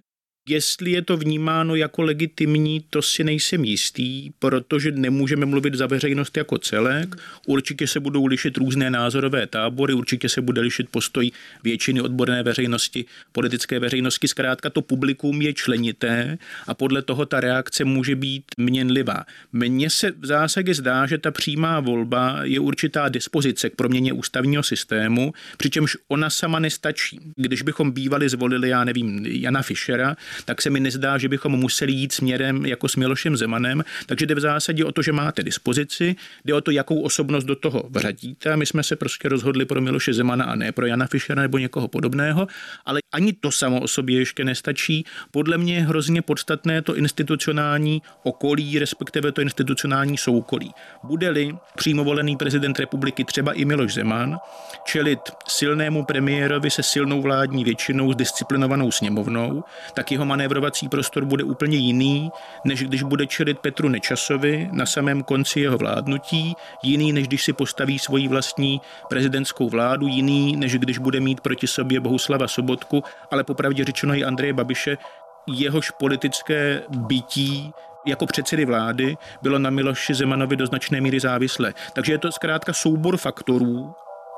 Jestli 0.50 0.92
je 0.92 1.02
to 1.02 1.18
vnímáno 1.18 1.76
jako 1.76 2.02
legitimní, 2.02 2.86
to 2.90 3.02
si 3.02 3.24
nejsem 3.24 3.64
jistý, 3.64 4.32
protože 4.40 4.92
nemůžeme 4.92 5.46
mluvit 5.46 5.74
za 5.74 5.88
veřejnost 5.88 6.38
jako 6.38 6.58
celek. 6.58 7.16
Určitě 7.46 7.88
se 7.88 8.00
budou 8.00 8.26
lišit 8.26 8.58
různé 8.58 8.92
názorové 8.92 9.48
tábory, 9.48 9.94
určitě 9.94 10.30
se 10.30 10.42
bude 10.42 10.62
lišit 10.62 10.90
postoj 10.90 11.32
většiny 11.64 12.02
odborné 12.02 12.44
veřejnosti, 12.44 13.06
politické 13.32 13.80
veřejnosti. 13.80 14.28
Zkrátka 14.28 14.70
to 14.70 14.82
publikum 14.82 15.42
je 15.42 15.54
členité 15.54 16.38
a 16.68 16.74
podle 16.74 17.02
toho 17.02 17.26
ta 17.26 17.40
reakce 17.40 17.84
může 17.84 18.16
být 18.16 18.44
měnlivá. 18.58 19.26
Mně 19.54 19.90
se 19.90 20.12
v 20.12 20.26
zásadě 20.26 20.74
zdá, 20.74 21.06
že 21.06 21.18
ta 21.18 21.32
přímá 21.32 21.80
volba 21.80 22.40
je 22.44 22.60
určitá 22.60 23.10
dispozice 23.10 23.70
k 23.70 23.76
proměně 23.76 24.14
ústavního 24.14 24.64
systému, 24.64 25.34
přičemž 25.58 25.98
ona 26.08 26.30
sama 26.30 26.60
nestačí. 26.60 27.20
Když 27.36 27.62
bychom 27.62 27.92
bývali 27.92 28.30
zvolili, 28.30 28.70
já 28.70 28.84
nevím, 28.84 29.26
Jana 29.26 29.62
Fischera, 29.62 30.16
tak 30.46 30.62
se 30.62 30.70
mi 30.70 30.80
nezdá, 30.80 31.18
že 31.18 31.30
bychom 31.30 31.52
museli 31.52 31.92
jít 31.92 32.12
směrem 32.12 32.66
jako 32.66 32.88
s 32.88 32.96
Milošem 32.96 33.38
Zemanem. 33.38 33.84
Takže 34.06 34.26
jde 34.26 34.36
v 34.36 34.40
zásadě 34.40 34.86
o 34.86 34.92
to, 34.92 35.02
že 35.02 35.12
máte 35.12 35.44
dispozici, 35.44 36.16
jde 36.46 36.54
o 36.54 36.62
to, 36.62 36.72
jakou 36.72 37.02
osobnost 37.02 37.44
do 37.44 37.56
toho 37.56 37.84
vřadíte. 37.90 38.58
My 38.58 38.66
jsme 38.66 38.84
se 38.84 38.96
prostě 38.96 39.30
rozhodli 39.30 39.66
pro 39.66 39.82
Miloše 39.82 40.14
Zemana 40.14 40.46
a 40.46 40.56
ne 40.56 40.72
pro 40.72 40.86
Jana 40.86 41.08
Fischera 41.08 41.42
nebo 41.42 41.58
někoho 41.58 41.88
podobného, 41.88 42.48
ale 42.86 43.00
ani 43.12 43.34
to 43.34 43.52
samo 43.52 43.82
o 43.82 43.88
sobě 43.88 44.20
ještě 44.20 44.46
nestačí. 44.46 45.06
Podle 45.32 45.58
mě 45.58 45.76
je 45.76 45.82
hrozně 45.82 46.22
podstatné 46.22 46.82
to 46.82 46.96
institucionální 46.96 48.02
okolí, 48.24 48.80
respektive 48.80 49.32
to 49.32 49.42
institucionální 49.42 50.18
soukolí. 50.18 50.72
Bude-li 51.04 51.56
přímo 51.76 52.04
volený 52.04 52.38
prezident 52.38 52.80
republiky 52.80 53.24
třeba 53.24 53.54
i 53.54 53.66
Miloš 53.66 53.94
Zeman, 53.94 54.38
čelit 54.86 55.20
silnému 55.48 56.06
premiérovi 56.06 56.70
se 56.70 56.84
silnou 56.84 57.22
vládní 57.22 57.64
většinou, 57.64 58.14
s 58.14 58.16
disciplinovanou 58.16 58.92
sněmovnou, 58.92 59.64
tak 59.94 60.12
jeho 60.12 60.26
manévrovací 60.28 60.90
prostor 60.90 61.26
bude 61.26 61.44
úplně 61.44 61.78
jiný, 61.78 62.32
než 62.66 62.84
když 62.84 63.04
bude 63.04 63.28
čelit 63.28 63.60
Petru 63.60 63.90
Nečasovi 63.90 64.70
na 64.72 64.86
samém 64.86 65.24
konci 65.24 65.60
jeho 65.60 65.78
vládnutí, 65.78 66.56
jiný, 66.84 67.14
než 67.14 67.28
když 67.28 67.44
si 67.44 67.54
postaví 67.54 68.00
svoji 68.00 68.28
vlastní 68.28 68.82
prezidentskou 69.10 69.70
vládu, 69.70 70.08
jiný, 70.08 70.56
než 70.56 70.78
když 70.78 70.98
bude 70.98 71.20
mít 71.20 71.42
proti 71.42 71.68
sobě 71.68 72.00
Bohuslava 72.00 72.48
Sobotku, 72.48 73.04
ale 73.32 73.44
popravdě 73.44 73.86
řečeno 73.86 74.14
i 74.14 74.24
Andreje 74.24 74.54
Babiše, 74.54 74.98
jehož 75.48 75.92
politické 75.92 76.84
bytí 76.90 77.72
jako 78.06 78.26
předsedy 78.26 78.66
vlády 78.66 79.18
bylo 79.42 79.60
na 79.60 79.70
Miloši 79.70 80.14
Zemanovi 80.14 80.56
do 80.56 80.66
značné 80.66 81.02
míry 81.02 81.20
závislé. 81.20 81.74
Takže 81.94 82.12
je 82.12 82.18
to 82.18 82.32
zkrátka 82.32 82.74
soubor 82.74 83.18
faktorů, 83.18 83.94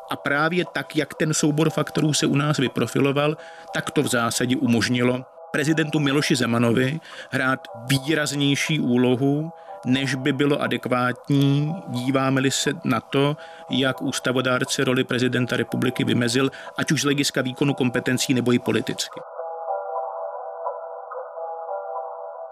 a 0.10 0.16
právě 0.16 0.66
tak, 0.74 0.96
jak 0.96 1.14
ten 1.14 1.34
soubor 1.34 1.70
faktorů 1.70 2.14
se 2.14 2.26
u 2.26 2.36
nás 2.36 2.58
vyprofiloval, 2.58 3.38
tak 3.74 3.92
to 3.92 4.04
v 4.04 4.08
zásadě 4.08 4.58
umožnilo 4.58 5.26
prezidentu 5.52 6.00
Miloši 6.00 6.36
Zemanovi 6.36 7.00
hrát 7.32 7.68
výraznější 7.88 8.80
úlohu, 8.80 9.52
než 9.86 10.16
by 10.16 10.34
bylo 10.34 10.62
adekvátní, 10.62 11.76
díváme-li 11.88 12.52
se 12.52 12.72
na 12.84 13.02
to, 13.02 13.38
jak 13.70 14.02
ústavodárce 14.02 14.84
roli 14.84 15.04
prezidenta 15.04 15.58
republiky 15.58 16.04
vymezil, 16.04 16.52
ať 16.78 16.92
už 16.92 17.02
z 17.02 17.04
hlediska 17.04 17.42
výkonu 17.42 17.74
kompetencí 17.74 18.34
nebo 18.34 18.54
i 18.54 18.60
politicky. 18.60 19.20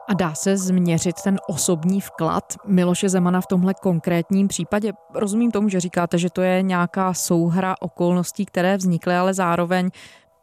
A 0.10 0.14
dá 0.14 0.34
se 0.34 0.58
změřit 0.58 1.22
ten 1.24 1.40
osobní 1.48 2.02
vklad 2.02 2.44
Miloše 2.66 3.10
Zemana 3.10 3.42
v 3.42 3.48
tomhle 3.48 3.74
konkrétním 3.74 4.48
případě? 4.48 4.94
Rozumím 5.14 5.52
tomu, 5.52 5.70
že 5.70 5.80
říkáte, 5.80 6.18
že 6.18 6.30
to 6.30 6.42
je 6.42 6.62
nějaká 6.62 7.14
souhra 7.14 7.76
okolností, 7.80 8.46
které 8.46 8.78
vznikly, 8.78 9.16
ale 9.16 9.34
zároveň 9.34 9.90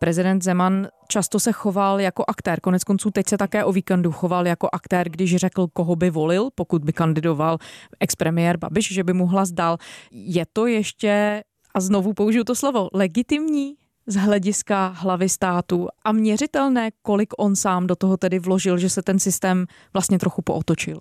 prezident 0.04 0.42
Zeman 0.42 0.88
často 1.08 1.40
se 1.40 1.52
choval 1.52 2.00
jako 2.00 2.24
aktér. 2.28 2.60
Konec 2.60 2.84
konců 2.84 3.10
teď 3.10 3.28
se 3.28 3.38
také 3.38 3.64
o 3.64 3.72
víkendu 3.72 4.12
choval 4.12 4.46
jako 4.46 4.68
aktér, 4.72 5.08
když 5.08 5.36
řekl, 5.36 5.66
koho 5.72 5.96
by 5.96 6.10
volil, 6.10 6.50
pokud 6.54 6.84
by 6.84 6.92
kandidoval 6.92 7.58
expremiér 8.00 8.56
Babiš, 8.56 8.92
že 8.92 9.04
by 9.04 9.12
mu 9.12 9.26
hlas 9.26 9.50
dal. 9.50 9.78
Je 10.12 10.44
to 10.52 10.66
ještě, 10.66 11.42
a 11.74 11.80
znovu 11.80 12.12
použiju 12.12 12.44
to 12.44 12.54
slovo, 12.54 12.88
legitimní 12.92 13.74
z 14.06 14.16
hlediska 14.16 14.86
hlavy 14.86 15.28
státu 15.28 15.88
a 16.04 16.12
měřitelné, 16.12 16.90
kolik 17.02 17.32
on 17.38 17.56
sám 17.56 17.86
do 17.86 17.96
toho 17.96 18.16
tedy 18.16 18.38
vložil, 18.38 18.78
že 18.78 18.90
se 18.90 19.02
ten 19.02 19.18
systém 19.18 19.66
vlastně 19.92 20.18
trochu 20.18 20.42
pootočil? 20.42 20.98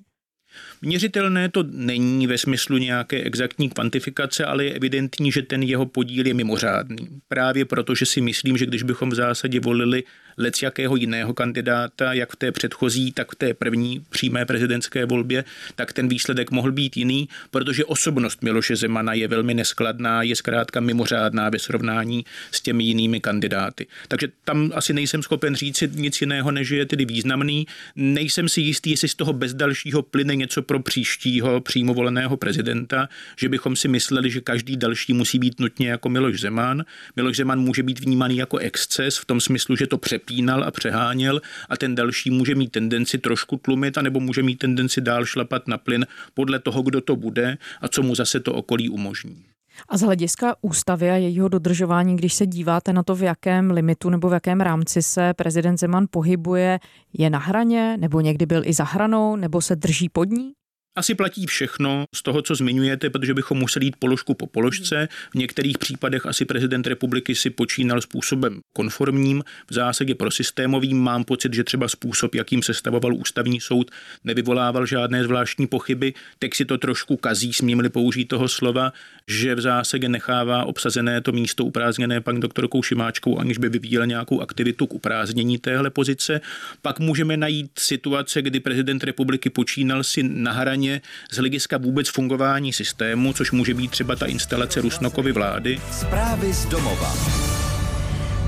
Měřitelné 0.81 1.49
to 1.49 1.63
není 1.71 2.27
ve 2.27 2.37
smyslu 2.37 2.77
nějaké 2.77 3.23
exaktní 3.23 3.69
kvantifikace, 3.69 4.45
ale 4.45 4.65
je 4.65 4.73
evidentní, 4.73 5.31
že 5.31 5.41
ten 5.41 5.63
jeho 5.63 5.85
podíl 5.85 6.27
je 6.27 6.33
mimořádný. 6.33 7.07
Právě 7.27 7.65
proto, 7.65 7.95
že 7.95 8.05
si 8.05 8.21
myslím, 8.21 8.57
že 8.57 8.65
když 8.65 8.83
bychom 8.83 9.09
v 9.09 9.15
zásadě 9.15 9.59
volili 9.59 10.03
lec 10.37 10.61
jakého 10.61 10.95
jiného 10.95 11.33
kandidáta, 11.33 12.13
jak 12.13 12.31
v 12.31 12.35
té 12.35 12.51
předchozí, 12.51 13.11
tak 13.11 13.31
v 13.31 13.35
té 13.35 13.53
první 13.53 14.05
přímé 14.09 14.45
prezidentské 14.45 15.05
volbě, 15.05 15.43
tak 15.75 15.93
ten 15.93 16.07
výsledek 16.07 16.51
mohl 16.51 16.71
být 16.71 16.97
jiný, 16.97 17.29
protože 17.51 17.85
osobnost 17.85 18.43
Miloše 18.43 18.75
Zemana 18.75 19.13
je 19.13 19.27
velmi 19.27 19.53
neskladná, 19.53 20.23
je 20.23 20.35
zkrátka 20.35 20.79
mimořádná 20.79 21.49
ve 21.49 21.59
srovnání 21.59 22.25
s 22.51 22.61
těmi 22.61 22.83
jinými 22.83 23.19
kandidáty. 23.19 23.87
Takže 24.07 24.27
tam 24.45 24.71
asi 24.75 24.93
nejsem 24.93 25.23
schopen 25.23 25.55
říct 25.55 25.83
nic 25.95 26.21
jiného, 26.21 26.51
než 26.51 26.69
je 26.69 26.85
tedy 26.85 27.05
významný. 27.05 27.67
Nejsem 27.95 28.49
si 28.49 28.61
jistý, 28.61 28.91
jestli 28.91 29.07
z 29.07 29.15
toho 29.15 29.33
bez 29.33 29.53
dalšího 29.53 30.01
plyne 30.01 30.35
něco 30.35 30.61
pro 30.61 30.79
příštího 30.79 31.61
přímo 31.61 31.93
voleného 31.93 32.37
prezidenta, 32.37 33.09
že 33.37 33.49
bychom 33.49 33.75
si 33.75 33.87
mysleli, 33.87 34.31
že 34.31 34.41
každý 34.41 34.77
další 34.77 35.13
musí 35.13 35.39
být 35.39 35.59
nutně 35.59 35.89
jako 35.89 36.09
Miloš 36.09 36.39
Zeman. 36.39 36.85
Miloš 37.15 37.37
Zeman 37.37 37.59
může 37.59 37.83
být 37.83 37.99
vnímaný 37.99 38.37
jako 38.37 38.57
exces 38.57 39.17
v 39.17 39.25
tom 39.25 39.41
smyslu, 39.41 39.75
že 39.75 39.87
to 39.87 39.97
přepínal 40.23 40.63
a 40.63 40.71
přeháněl 40.71 41.41
a 41.69 41.77
ten 41.77 41.95
další 41.95 42.29
může 42.29 42.55
mít 42.55 42.71
tendenci 42.71 43.17
trošku 43.17 43.57
tlumit, 43.57 43.97
anebo 43.97 44.19
může 44.19 44.43
mít 44.43 44.55
tendenci 44.55 45.01
dál 45.01 45.25
šlapat 45.25 45.67
na 45.67 45.77
plyn 45.77 46.05
podle 46.33 46.59
toho, 46.59 46.81
kdo 46.81 47.01
to 47.01 47.15
bude 47.15 47.57
a 47.81 47.87
co 47.87 48.03
mu 48.03 48.15
zase 48.15 48.39
to 48.39 48.53
okolí 48.53 48.89
umožní. 48.89 49.43
A 49.89 49.97
z 49.97 50.01
hlediska 50.01 50.55
ústavy 50.61 51.09
a 51.09 51.15
jejího 51.15 51.47
dodržování, 51.47 52.15
když 52.15 52.33
se 52.33 52.45
díváte 52.45 52.93
na 52.93 53.03
to, 53.03 53.15
v 53.15 53.23
jakém 53.23 53.71
limitu 53.71 54.09
nebo 54.09 54.29
v 54.29 54.33
jakém 54.33 54.61
rámci 54.61 55.01
se 55.01 55.33
prezident 55.33 55.77
Zeman 55.77 56.05
pohybuje, 56.09 56.79
je 57.13 57.29
na 57.29 57.39
hraně, 57.39 57.97
nebo 57.99 58.21
někdy 58.21 58.45
byl 58.45 58.61
i 58.65 58.73
za 58.73 58.83
hranou, 58.83 59.35
nebo 59.35 59.61
se 59.61 59.75
drží 59.75 60.09
pod 60.09 60.29
ní? 60.29 60.53
Asi 60.95 61.15
platí 61.15 61.45
všechno 61.45 62.05
z 62.15 62.23
toho, 62.23 62.41
co 62.41 62.55
zmiňujete, 62.55 63.09
protože 63.09 63.33
bychom 63.33 63.57
museli 63.57 63.85
jít 63.85 63.95
položku 63.95 64.33
po 64.33 64.47
položce. 64.47 65.07
V 65.31 65.35
některých 65.35 65.77
případech 65.77 66.25
asi 66.25 66.45
prezident 66.45 66.87
republiky 66.87 67.35
si 67.35 67.49
počínal 67.49 68.01
způsobem 68.01 68.61
konformním, 68.73 69.43
v 69.69 69.73
zásadě 69.73 70.15
prosystémovým. 70.15 70.97
Mám 70.97 71.23
pocit, 71.23 71.53
že 71.53 71.63
třeba 71.63 71.87
způsob, 71.87 72.35
jakým 72.35 72.63
se 72.63 72.73
stavoval 72.73 73.15
ústavní 73.15 73.61
soud, 73.61 73.91
nevyvolával 74.23 74.85
žádné 74.85 75.23
zvláštní 75.23 75.67
pochyby. 75.67 76.13
Teď 76.39 76.53
si 76.53 76.65
to 76.65 76.77
trošku 76.77 77.17
kazí, 77.17 77.53
smím-li 77.53 77.89
použít 77.89 78.25
toho 78.25 78.47
slova, 78.47 78.93
že 79.27 79.55
v 79.55 79.61
zásadě 79.61 80.09
nechává 80.09 80.65
obsazené 80.65 81.21
to 81.21 81.31
místo 81.31 81.65
uprázněné 81.65 82.21
paní 82.21 82.41
doktorkou 82.41 82.83
Šimáčkou, 82.83 83.37
aniž 83.39 83.57
by 83.57 83.69
vyvíjel 83.69 84.05
nějakou 84.05 84.41
aktivitu 84.41 84.87
k 84.87 84.93
upráznění 84.93 85.57
téhle 85.57 85.89
pozice. 85.89 86.41
Pak 86.81 86.99
můžeme 86.99 87.37
najít 87.37 87.71
situace, 87.79 88.41
kdy 88.41 88.59
prezident 88.59 89.03
republiky 89.03 89.49
počínal 89.49 90.03
si 90.03 90.23
na 90.23 90.51
hraně 90.51 90.82
straně 90.83 91.01
z 91.31 91.37
hlediska 91.37 91.77
vůbec 91.77 92.09
fungování 92.09 92.73
systému, 92.73 93.33
což 93.33 93.51
může 93.51 93.73
být 93.73 93.91
třeba 93.91 94.15
ta 94.15 94.25
instalace 94.25 94.81
Rusnokovy 94.81 95.31
vlády. 95.31 95.81
Zprávy 95.91 96.53
z 96.53 96.65
domova. 96.65 97.52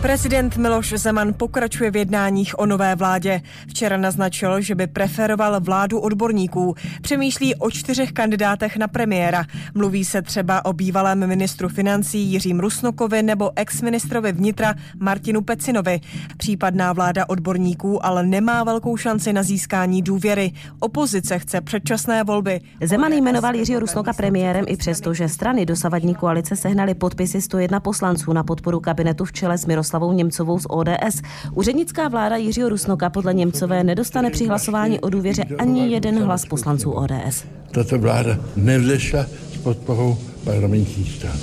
Prezident 0.05 0.57
Miloš 0.57 0.93
Zeman 0.97 1.33
pokračuje 1.33 1.91
v 1.91 1.95
jednáních 1.95 2.59
o 2.59 2.65
nové 2.65 2.95
vládě. 2.95 3.41
Včera 3.67 3.97
naznačil, 3.97 4.61
že 4.61 4.75
by 4.75 4.87
preferoval 4.87 5.61
vládu 5.61 5.99
odborníků. 5.99 6.75
Přemýšlí 7.01 7.55
o 7.55 7.71
čtyřech 7.71 8.11
kandidátech 8.11 8.77
na 8.77 8.87
premiéra. 8.87 9.45
Mluví 9.73 10.05
se 10.05 10.21
třeba 10.21 10.65
o 10.65 10.73
bývalém 10.73 11.27
ministru 11.27 11.69
financí 11.69 12.19
Jiřím 12.19 12.59
Rusnokovi 12.59 13.23
nebo 13.23 13.51
ex-ministrovi 13.55 14.31
vnitra 14.31 14.75
Martinu 14.99 15.41
Pecinovi. 15.41 15.99
Případná 16.37 16.93
vláda 16.93 17.29
odborníků 17.29 18.05
ale 18.05 18.25
nemá 18.25 18.63
velkou 18.63 18.97
šanci 18.97 19.33
na 19.33 19.43
získání 19.43 20.01
důvěry. 20.01 20.51
Opozice 20.79 21.39
chce 21.39 21.61
předčasné 21.61 22.23
volby. 22.23 22.61
Zeman 22.83 23.13
jmenoval 23.13 23.55
Jiřího 23.55 23.79
Rusnoka 23.79 24.13
premiérem 24.13 24.65
i 24.67 24.77
přesto, 24.77 25.13
že 25.13 25.29
strany 25.29 25.65
dosavadní 25.65 26.15
koalice 26.15 26.55
sehnaly 26.55 26.93
podpisy 26.93 27.41
101 27.41 27.79
poslanců 27.79 28.33
na 28.33 28.43
podporu 28.43 28.79
kabinetu 28.79 29.25
v 29.25 29.31
čele 29.31 29.57
s 29.57 29.65
Miroslavem 29.65 29.94
Miroslavou 29.95 30.13
Němcovou 30.13 30.59
z 30.59 30.65
ODS. 30.69 31.21
Úřednická 31.53 32.07
vláda 32.07 32.35
Jiřího 32.35 32.69
Rusnoka 32.69 33.09
podle 33.09 33.33
Němcové 33.33 33.83
nedostane 33.83 34.29
při 34.29 34.45
hlasování 34.45 34.99
o 34.99 35.09
důvěře 35.09 35.43
ani 35.57 35.93
jeden 35.93 36.23
hlas 36.23 36.45
poslanců 36.45 36.91
ODS. 36.91 37.43
Tato 37.71 37.99
vláda 37.99 38.39
nevzešla 38.55 39.25
s 39.53 39.57
podporou 39.57 40.17
parlamentních 40.43 41.11
stran. 41.15 41.39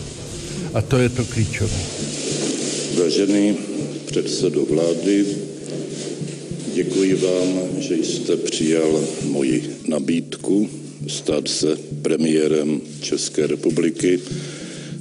A 0.75 0.82
to 0.82 0.99
je 0.99 1.09
to 1.09 1.25
klíčové. 1.25 1.76
Vážený 3.02 3.56
předsedo 4.06 4.64
vlády, 4.64 5.26
děkuji 6.75 7.14
vám, 7.14 7.80
že 7.80 7.94
jste 7.94 8.37
přijal 8.37 9.00
moji 9.30 9.76
nabídku 9.88 10.68
stát 11.09 11.49
se 11.49 11.76
premiérem 12.02 12.80
České 13.00 13.47
republiky 13.47 14.21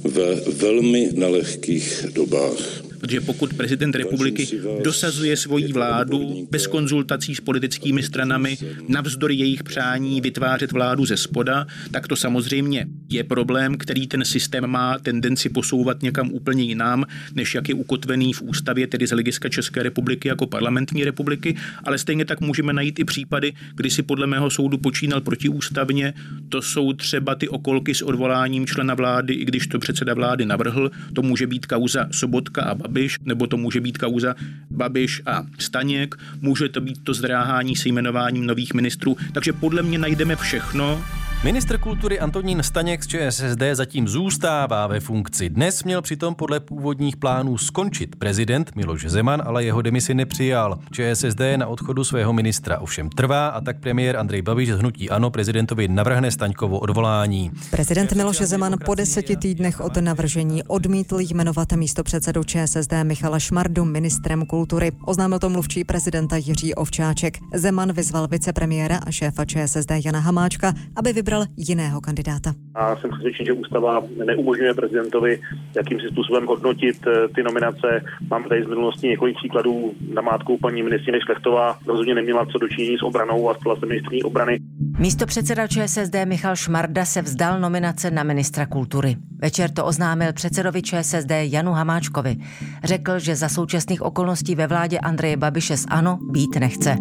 ve 0.04 0.34
velmi 0.34 1.08
nelehkých 1.12 2.06
dobách. 2.12 2.81
Protože 3.02 3.20
pokud 3.20 3.54
prezident 3.54 3.96
republiky 3.96 4.48
dosazuje 4.84 5.36
svoji 5.36 5.72
vládu 5.72 6.48
bez 6.50 6.66
konzultací 6.66 7.34
s 7.34 7.40
politickými 7.40 8.02
stranami, 8.02 8.58
navzdory 8.88 9.34
jejich 9.34 9.62
přání 9.62 10.20
vytvářet 10.20 10.72
vládu 10.72 11.06
ze 11.06 11.16
spoda, 11.16 11.66
tak 11.90 12.08
to 12.08 12.16
samozřejmě 12.16 12.86
je 13.08 13.24
problém, 13.24 13.78
který 13.78 14.06
ten 14.06 14.24
systém 14.24 14.66
má 14.66 14.98
tendenci 14.98 15.48
posouvat 15.48 16.02
někam 16.02 16.32
úplně 16.32 16.62
jinam, 16.62 17.04
než 17.34 17.54
jak 17.54 17.68
je 17.68 17.74
ukotvený 17.74 18.32
v 18.32 18.42
ústavě, 18.42 18.86
tedy 18.86 19.06
z 19.06 19.10
hlediska 19.10 19.48
České 19.48 19.82
republiky 19.82 20.28
jako 20.28 20.46
parlamentní 20.46 21.04
republiky, 21.04 21.56
ale 21.84 21.98
stejně 21.98 22.24
tak 22.24 22.40
můžeme 22.40 22.72
najít 22.72 22.98
i 22.98 23.04
případy, 23.04 23.52
kdy 23.74 23.90
si 23.90 24.02
podle 24.02 24.26
mého 24.26 24.50
soudu 24.50 24.78
počínal 24.78 25.20
protiústavně. 25.20 26.14
To 26.48 26.62
jsou 26.62 26.92
třeba 26.92 27.34
ty 27.34 27.48
okolky 27.48 27.94
s 27.94 28.02
odvoláním 28.02 28.66
člena 28.66 28.94
vlády, 28.94 29.34
i 29.34 29.44
když 29.44 29.66
to 29.66 29.78
předseda 29.78 30.14
vlády 30.14 30.46
navrhl. 30.46 30.90
To 31.14 31.22
může 31.22 31.46
být 31.46 31.66
kauza 31.66 32.08
Sobotka 32.10 32.62
a 32.62 32.74
Babiš, 32.74 32.91
nebo 33.24 33.46
to 33.46 33.56
může 33.56 33.80
být 33.80 33.98
kauza 33.98 34.34
Babiš 34.70 35.22
a 35.26 35.46
Staněk, 35.58 36.14
může 36.40 36.68
to 36.68 36.80
být 36.80 37.04
to 37.04 37.14
zdráhání 37.14 37.76
se 37.76 37.88
jmenováním 37.88 38.46
nových 38.46 38.74
ministrů. 38.74 39.16
Takže 39.32 39.52
podle 39.52 39.82
mě 39.82 39.98
najdeme 39.98 40.36
všechno, 40.36 41.04
Ministr 41.44 41.78
kultury 41.78 42.20
Antonín 42.20 42.62
Staněk 42.62 43.04
z 43.04 43.06
ČSSD 43.06 43.62
zatím 43.72 44.08
zůstává 44.08 44.86
ve 44.86 45.00
funkci. 45.00 45.48
Dnes 45.48 45.84
měl 45.84 46.02
přitom 46.02 46.34
podle 46.34 46.60
původních 46.60 47.16
plánů 47.16 47.58
skončit 47.58 48.16
prezident 48.16 48.76
Miloš 48.76 49.04
Zeman, 49.06 49.42
ale 49.46 49.64
jeho 49.64 49.82
demisi 49.82 50.14
nepřijal. 50.14 50.78
ČSSD 50.92 51.40
na 51.56 51.66
odchodu 51.66 52.04
svého 52.04 52.32
ministra 52.32 52.78
ovšem 52.78 53.10
trvá 53.10 53.48
a 53.48 53.60
tak 53.60 53.80
premiér 53.80 54.16
Andrej 54.16 54.42
Babiš 54.42 54.72
z 54.72 54.78
hnutí 54.78 55.10
Ano 55.10 55.30
prezidentovi 55.30 55.88
navrhne 55.88 56.30
Staňkovo 56.30 56.78
odvolání. 56.78 57.50
Prezident 57.70 58.12
Miloš 58.12 58.36
Zeman 58.36 58.76
po 58.84 58.94
deseti 58.94 59.36
týdnech 59.36 59.80
od 59.80 59.96
navržení 59.96 60.62
odmítl 60.62 61.20
jmenovat 61.20 61.72
místo 61.72 62.02
předsedu 62.02 62.44
ČSSD 62.44 62.92
Michala 63.02 63.38
Šmardu 63.38 63.84
ministrem 63.84 64.46
kultury. 64.46 64.92
Oznámil 65.04 65.38
to 65.38 65.48
mluvčí 65.48 65.84
prezidenta 65.84 66.36
Jiří 66.36 66.74
Ovčáček. 66.74 67.38
Zeman 67.54 67.92
vyzval 67.92 68.28
vicepremiéra 68.28 69.00
a 69.06 69.10
šéfa 69.10 69.44
ČSSD 69.44 69.90
Jana 70.04 70.20
Hamáčka, 70.20 70.74
aby 70.96 71.12
vybral 71.12 71.31
vybral 71.32 71.46
jiného 71.56 72.00
kandidáta. 72.00 72.54
A 72.74 72.96
jsem 72.96 73.10
přesvědčen, 73.10 73.46
že 73.46 73.52
ústava 73.52 74.02
neumožňuje 74.24 74.74
prezidentovi 74.74 75.40
jakýmsi 75.76 76.06
způsobem 76.08 76.46
hodnotit 76.46 76.96
eh, 77.06 77.28
ty 77.34 77.42
nominace. 77.42 78.04
Mám 78.30 78.44
tady 78.44 78.64
z 78.64 78.66
minulosti 78.66 79.08
několik 79.08 79.36
příkladů 79.36 79.92
na 80.14 80.22
mátku 80.22 80.58
paní 80.58 80.82
ministrině 80.82 81.20
Šlechtová 81.20 81.78
rozhodně 81.86 82.14
neměla 82.14 82.46
co 82.46 82.58
dočinění 82.58 82.98
s 82.98 83.02
obranou 83.02 83.50
a 83.50 83.54
stala 83.54 83.76
se 83.76 83.86
ministrní 83.86 84.22
obrany. 84.22 84.58
Místo 84.98 85.26
předseda 85.26 85.66
ČSSD 85.66 86.14
Michal 86.24 86.56
Šmarda 86.56 87.04
se 87.04 87.22
vzdal 87.22 87.60
nominace 87.60 88.10
na 88.10 88.22
ministra 88.22 88.66
kultury. 88.66 89.16
Večer 89.42 89.70
to 89.70 89.84
oznámil 89.84 90.32
předsedovi 90.32 90.82
ČSSD 90.82 91.30
Janu 91.30 91.72
Hamáčkovi. 91.72 92.36
Řekl, 92.84 93.18
že 93.18 93.36
za 93.36 93.48
současných 93.48 94.02
okolností 94.02 94.54
ve 94.54 94.66
vládě 94.66 94.98
Andreje 94.98 95.36
Babiše 95.36 95.76
z 95.76 95.86
ANO 95.88 96.18
být 96.30 96.56
nechce. 96.60 96.96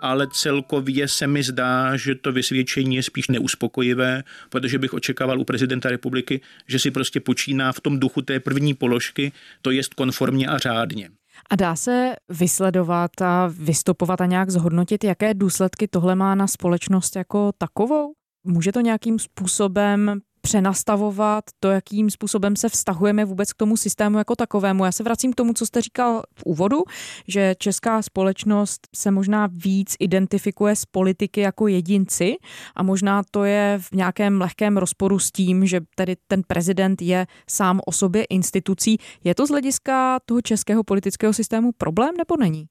Ale 0.00 0.26
celkově 0.32 1.08
se 1.08 1.26
mi 1.26 1.42
zdá, 1.42 1.96
že 1.96 2.14
to 2.14 2.32
vysvědčení 2.32 2.96
je 2.96 3.02
spíš 3.02 3.28
neuspokojivé, 3.28 4.22
protože 4.48 4.78
bych 4.78 4.94
očekával 4.94 5.40
u 5.40 5.44
prezidenta 5.44 5.90
republiky, 5.90 6.40
že 6.66 6.78
si 6.78 6.90
prostě 6.90 7.20
počíná 7.20 7.72
v 7.72 7.80
tom 7.80 8.00
duchu 8.00 8.22
té 8.22 8.40
první 8.40 8.74
položky, 8.74 9.32
to 9.62 9.70
jest 9.70 9.94
konformně 9.94 10.46
a 10.46 10.58
řádně. 10.58 11.10
A 11.50 11.56
dá 11.56 11.76
se 11.76 12.12
vysledovat 12.28 13.22
a 13.22 13.52
vystupovat 13.58 14.20
a 14.20 14.26
nějak 14.26 14.50
zhodnotit, 14.50 15.04
jaké 15.04 15.34
důsledky 15.34 15.88
tohle 15.88 16.14
má 16.14 16.34
na 16.34 16.46
společnost 16.46 17.16
jako 17.16 17.52
takovou? 17.58 18.12
Může 18.44 18.72
to 18.72 18.80
nějakým 18.80 19.18
způsobem 19.18 20.20
přenastavovat 20.40 21.44
to, 21.60 21.68
jakým 21.68 22.10
způsobem 22.10 22.56
se 22.56 22.68
vztahujeme 22.68 23.24
vůbec 23.24 23.52
k 23.52 23.56
tomu 23.56 23.76
systému 23.76 24.18
jako 24.18 24.36
takovému. 24.36 24.84
Já 24.84 24.92
se 24.92 25.02
vracím 25.02 25.32
k 25.32 25.36
tomu, 25.36 25.52
co 25.52 25.66
jste 25.66 25.80
říkal 25.80 26.22
v 26.34 26.42
úvodu, 26.44 26.82
že 27.28 27.54
česká 27.58 28.02
společnost 28.02 28.88
se 28.96 29.10
možná 29.10 29.48
víc 29.52 29.96
identifikuje 30.00 30.76
s 30.76 30.84
politiky 30.84 31.40
jako 31.40 31.68
jedinci 31.68 32.36
a 32.76 32.82
možná 32.82 33.22
to 33.30 33.44
je 33.44 33.78
v 33.80 33.92
nějakém 33.92 34.40
lehkém 34.40 34.76
rozporu 34.76 35.18
s 35.18 35.30
tím, 35.30 35.66
že 35.66 35.80
tedy 35.94 36.16
ten 36.28 36.42
prezident 36.46 37.02
je 37.02 37.26
sám 37.50 37.80
o 37.86 37.92
sobě 37.92 38.24
institucí. 38.24 38.98
Je 39.24 39.34
to 39.34 39.46
z 39.46 39.50
hlediska 39.50 40.18
toho 40.26 40.42
českého 40.42 40.84
politického 40.84 41.32
systému 41.32 41.72
problém 41.78 42.16
nebo 42.16 42.36
není? 42.36 42.66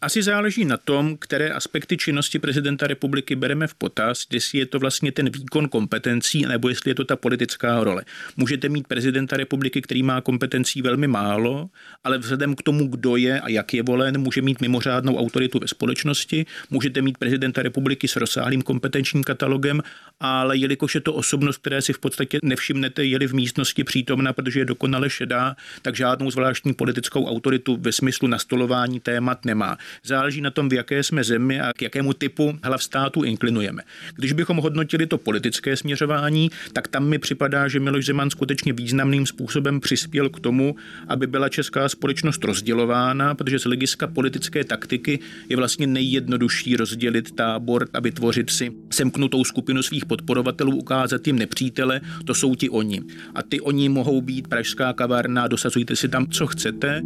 Asi 0.00 0.22
záleží 0.22 0.64
na 0.64 0.76
tom, 0.76 1.16
které 1.16 1.50
aspekty 1.50 1.96
činnosti 1.96 2.38
prezidenta 2.38 2.86
republiky 2.86 3.36
bereme 3.36 3.66
v 3.66 3.74
potaz, 3.74 4.26
jestli 4.32 4.58
je 4.58 4.66
to 4.66 4.78
vlastně 4.78 5.12
ten 5.12 5.30
výkon 5.30 5.68
kompetencí, 5.68 6.46
nebo 6.46 6.68
jestli 6.68 6.90
je 6.90 6.94
to 6.94 7.04
ta 7.04 7.16
politická 7.16 7.84
role. 7.84 8.04
Můžete 8.36 8.68
mít 8.68 8.86
prezidenta 8.86 9.36
republiky, 9.36 9.82
který 9.82 10.02
má 10.02 10.20
kompetencí 10.20 10.82
velmi 10.82 11.06
málo, 11.06 11.70
ale 12.04 12.18
vzhledem 12.18 12.54
k 12.54 12.62
tomu, 12.62 12.88
kdo 12.88 13.16
je 13.16 13.40
a 13.40 13.48
jak 13.48 13.74
je 13.74 13.82
volen, 13.82 14.20
může 14.20 14.42
mít 14.42 14.60
mimořádnou 14.60 15.18
autoritu 15.18 15.58
ve 15.58 15.68
společnosti. 15.68 16.46
Můžete 16.70 17.02
mít 17.02 17.18
prezidenta 17.18 17.62
republiky 17.62 18.08
s 18.08 18.16
rozsáhlým 18.16 18.62
kompetenčním 18.62 19.24
katalogem, 19.24 19.82
ale 20.20 20.56
jelikož 20.56 20.94
je 20.94 21.00
to 21.00 21.14
osobnost, 21.14 21.56
které 21.56 21.82
si 21.82 21.92
v 21.92 21.98
podstatě 21.98 22.38
nevšimnete, 22.42 23.04
jeli 23.04 23.26
v 23.26 23.34
místnosti 23.34 23.84
přítomna, 23.84 24.32
protože 24.32 24.60
je 24.60 24.64
dokonale 24.64 25.10
šedá, 25.10 25.56
tak 25.82 25.96
žádnou 25.96 26.30
zvláštní 26.30 26.74
politickou 26.74 27.26
autoritu 27.26 27.76
ve 27.80 27.92
smyslu 27.92 28.28
nastolování 28.28 29.00
témat 29.00 29.44
nemá. 29.44 29.76
Záleží 30.04 30.40
na 30.40 30.50
tom, 30.50 30.68
v 30.68 30.72
jaké 30.72 31.02
jsme 31.02 31.24
zemi 31.24 31.60
a 31.60 31.72
k 31.72 31.82
jakému 31.82 32.12
typu 32.12 32.58
hlav 32.62 32.82
státu 32.82 33.22
inklinujeme. 33.22 33.82
Když 34.16 34.32
bychom 34.32 34.56
hodnotili 34.56 35.06
to 35.06 35.18
politické 35.18 35.76
směřování, 35.76 36.50
tak 36.72 36.88
tam 36.88 37.08
mi 37.08 37.18
připadá, 37.18 37.68
že 37.68 37.80
Miloš 37.80 38.06
Zeman 38.06 38.30
skutečně 38.30 38.72
významným 38.72 39.26
způsobem 39.26 39.80
přispěl 39.80 40.28
k 40.28 40.40
tomu, 40.40 40.76
aby 41.08 41.26
byla 41.26 41.48
česká 41.48 41.88
společnost 41.88 42.44
rozdělována, 42.44 43.34
protože 43.34 43.58
z 43.58 43.64
hlediska 43.64 44.06
politické 44.06 44.64
taktiky 44.64 45.18
je 45.48 45.56
vlastně 45.56 45.86
nejjednodušší 45.86 46.76
rozdělit 46.76 47.34
tábor 47.34 47.88
a 47.92 48.00
vytvořit 48.00 48.50
si 48.50 48.72
semknutou 48.90 49.44
skupinu 49.44 49.82
svých 49.82 50.06
podporovatelů, 50.06 50.76
ukázat 50.76 51.26
jim 51.26 51.38
nepřítele, 51.38 52.00
to 52.24 52.34
jsou 52.34 52.54
ti 52.54 52.70
oni. 52.70 53.02
A 53.34 53.42
ty 53.42 53.60
oni 53.60 53.88
mohou 53.88 54.20
být 54.20 54.48
pražská 54.48 54.92
kavárna, 54.92 55.48
dosazujte 55.48 55.96
si 55.96 56.08
tam, 56.08 56.26
co 56.26 56.46
chcete 56.46 57.02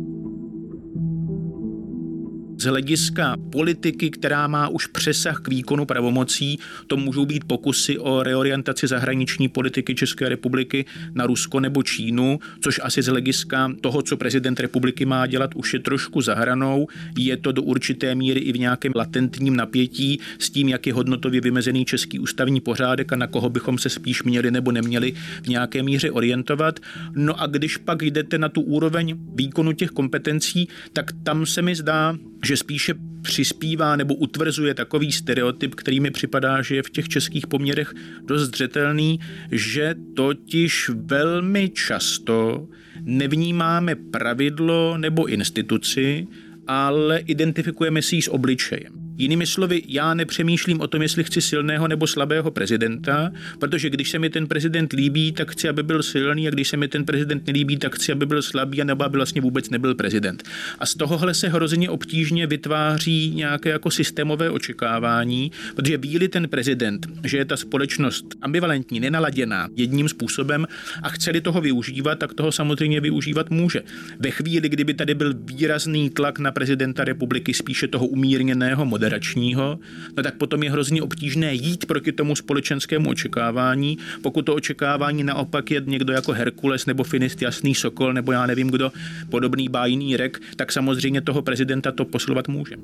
z 2.61 2.65
hlediska 2.65 3.37
politiky, 3.53 4.11
která 4.11 4.47
má 4.47 4.69
už 4.69 4.87
přesah 4.87 5.41
k 5.41 5.49
výkonu 5.49 5.85
pravomocí, 5.85 6.59
to 6.87 6.97
můžou 6.97 7.27
být 7.27 7.45
pokusy 7.45 7.99
o 7.99 8.23
reorientaci 8.23 8.87
zahraniční 8.87 9.49
politiky 9.49 9.95
České 9.95 10.29
republiky 10.29 10.85
na 11.15 11.27
Rusko 11.27 11.61
nebo 11.61 11.83
Čínu, 11.83 12.39
což 12.61 12.81
asi 12.83 13.03
z 13.03 13.07
hlediska 13.07 13.73
toho, 13.81 14.03
co 14.03 14.17
prezident 14.17 14.61
republiky 14.61 15.07
má 15.07 15.27
dělat, 15.27 15.55
už 15.55 15.75
je 15.75 15.81
trošku 15.81 16.21
zahranou. 16.21 16.89
Je 17.19 17.37
to 17.37 17.53
do 17.53 17.63
určité 17.63 18.15
míry 18.15 18.41
i 18.41 18.53
v 18.53 18.59
nějakém 18.59 18.93
latentním 18.97 19.57
napětí 19.57 20.21
s 20.39 20.51
tím, 20.51 20.69
jak 20.69 20.87
je 20.87 20.93
hodnotově 20.93 21.41
vymezený 21.41 21.85
český 21.85 22.19
ústavní 22.19 22.61
pořádek 22.61 23.13
a 23.13 23.17
na 23.17 23.27
koho 23.27 23.51
bychom 23.51 23.79
se 23.79 23.89
spíš 23.89 24.23
měli 24.23 24.51
nebo 24.51 24.73
neměli 24.73 25.13
v 25.43 25.49
nějaké 25.49 25.83
míře 25.83 26.11
orientovat. 26.11 26.81
No 27.15 27.41
a 27.41 27.47
když 27.47 27.77
pak 27.77 28.03
jdete 28.03 28.39
na 28.39 28.49
tu 28.49 28.61
úroveň 28.61 29.15
výkonu 29.35 29.73
těch 29.73 29.91
kompetencí, 29.91 30.69
tak 30.93 31.13
tam 31.23 31.47
se 31.47 31.63
mi 31.63 31.75
zdá, 31.75 32.17
že 32.45 32.57
spíše 32.57 32.95
přispívá 33.23 33.97
nebo 33.97 34.15
utvrzuje 34.15 34.75
takový 34.75 35.13
stereotyp, 35.13 35.75
který 35.75 36.01
mi 36.01 36.11
připadá, 36.11 36.63
že 36.63 36.77
je 36.77 36.83
v 36.83 36.91
těch 36.91 37.09
českých 37.09 37.47
poměrech 37.47 37.95
dost 38.25 38.43
zřetelný, 38.43 39.21
že 39.51 39.95
totiž 40.17 40.91
velmi 40.95 41.69
často 41.69 42.69
nevnímáme 43.03 43.95
pravidlo 43.95 44.99
nebo 44.99 45.27
instituci, 45.27 46.27
ale 46.67 47.19
identifikujeme 47.19 48.03
si 48.03 48.17
ji 48.17 48.23
s 48.23 48.29
obličejem. 48.29 49.00
Jinými 49.21 49.47
slovy, 49.47 49.83
já 49.89 50.15
nepřemýšlím 50.15 50.81
o 50.81 50.87
tom, 50.87 51.03
jestli 51.03 51.25
chci 51.25 51.41
silného 51.41 51.89
nebo 51.89 52.07
slabého 52.07 52.51
prezidenta, 52.51 53.31
protože 53.59 53.91
když 53.91 54.11
se 54.11 54.19
mi 54.19 54.31
ten 54.31 54.47
prezident 54.47 54.93
líbí, 54.93 55.33
tak 55.33 55.51
chci, 55.51 55.69
aby 55.69 55.83
byl 55.83 56.03
silný, 56.03 56.49
a 56.49 56.51
když 56.51 56.69
se 56.69 56.77
mi 56.77 56.89
ten 56.89 57.05
prezident 57.05 57.47
nelíbí, 57.47 57.77
tak 57.77 57.95
chci, 57.95 58.13
aby 58.13 58.27
byl 58.27 58.43
slabý, 58.43 58.81
a 58.81 58.85
nebo 58.85 59.05
aby 59.05 59.17
vlastně 59.17 59.41
vůbec 59.41 59.71
nebyl 59.71 59.95
prezident. 59.95 60.43
A 60.79 60.87
z 60.87 60.95
tohohle 60.95 61.35
se 61.35 61.49
hrozně 61.49 61.91
obtížně 61.91 62.47
vytváří 62.47 63.31
nějaké 63.35 63.71
jako 63.71 63.91
systémové 63.91 64.51
očekávání, 64.51 65.53
protože 65.77 65.97
ví 65.97 66.29
ten 66.29 66.49
prezident, 66.49 67.07
že 67.25 67.37
je 67.37 67.45
ta 67.45 67.57
společnost 67.57 68.25
ambivalentní, 68.43 69.01
nenaladěná 69.01 69.69
jedním 69.77 70.09
způsobem 70.09 70.67
a 71.03 71.09
chce 71.09 71.41
toho 71.41 71.61
využívat, 71.61 72.19
tak 72.19 72.35
toho 72.35 72.53
samozřejmě 72.53 73.01
využívat 73.01 73.51
může. 73.51 73.83
Ve 74.19 74.31
chvíli, 74.31 74.69
kdyby 74.69 74.95
tady 74.95 75.15
byl 75.15 75.35
výrazný 75.45 76.11
tlak 76.11 76.39
na 76.39 76.53
prezidenta 76.53 77.05
republiky, 77.05 77.55
spíše 77.55 77.89
toho 77.89 78.07
umírněného, 78.07 78.87
moderačního, 79.11 79.79
no 80.17 80.23
tak 80.23 80.35
potom 80.35 80.63
je 80.63 80.71
hrozně 80.71 81.03
obtížné 81.03 81.55
jít 81.55 81.87
proti 81.87 82.13
tomu 82.13 82.37
společenskému 82.37 83.11
očekávání, 83.11 83.99
pokud 84.23 84.43
to 84.43 84.55
očekávání 84.55 85.25
naopak 85.25 85.71
je 85.71 85.83
někdo 85.87 86.13
jako 86.13 86.33
Herkules 86.33 86.87
nebo 86.87 87.05
Finist 87.05 87.43
Jasný 87.43 87.75
Sokol 87.75 88.13
nebo 88.13 88.33
já 88.33 88.47
nevím 88.47 88.71
kdo, 88.71 88.93
podobný 89.31 89.69
bájný 89.69 90.17
rek, 90.17 90.41
tak 90.57 90.73
samozřejmě 90.73 91.21
toho 91.21 91.43
prezidenta 91.43 91.93
to 91.93 92.05
poslovat 92.05 92.49
může. 92.49 92.77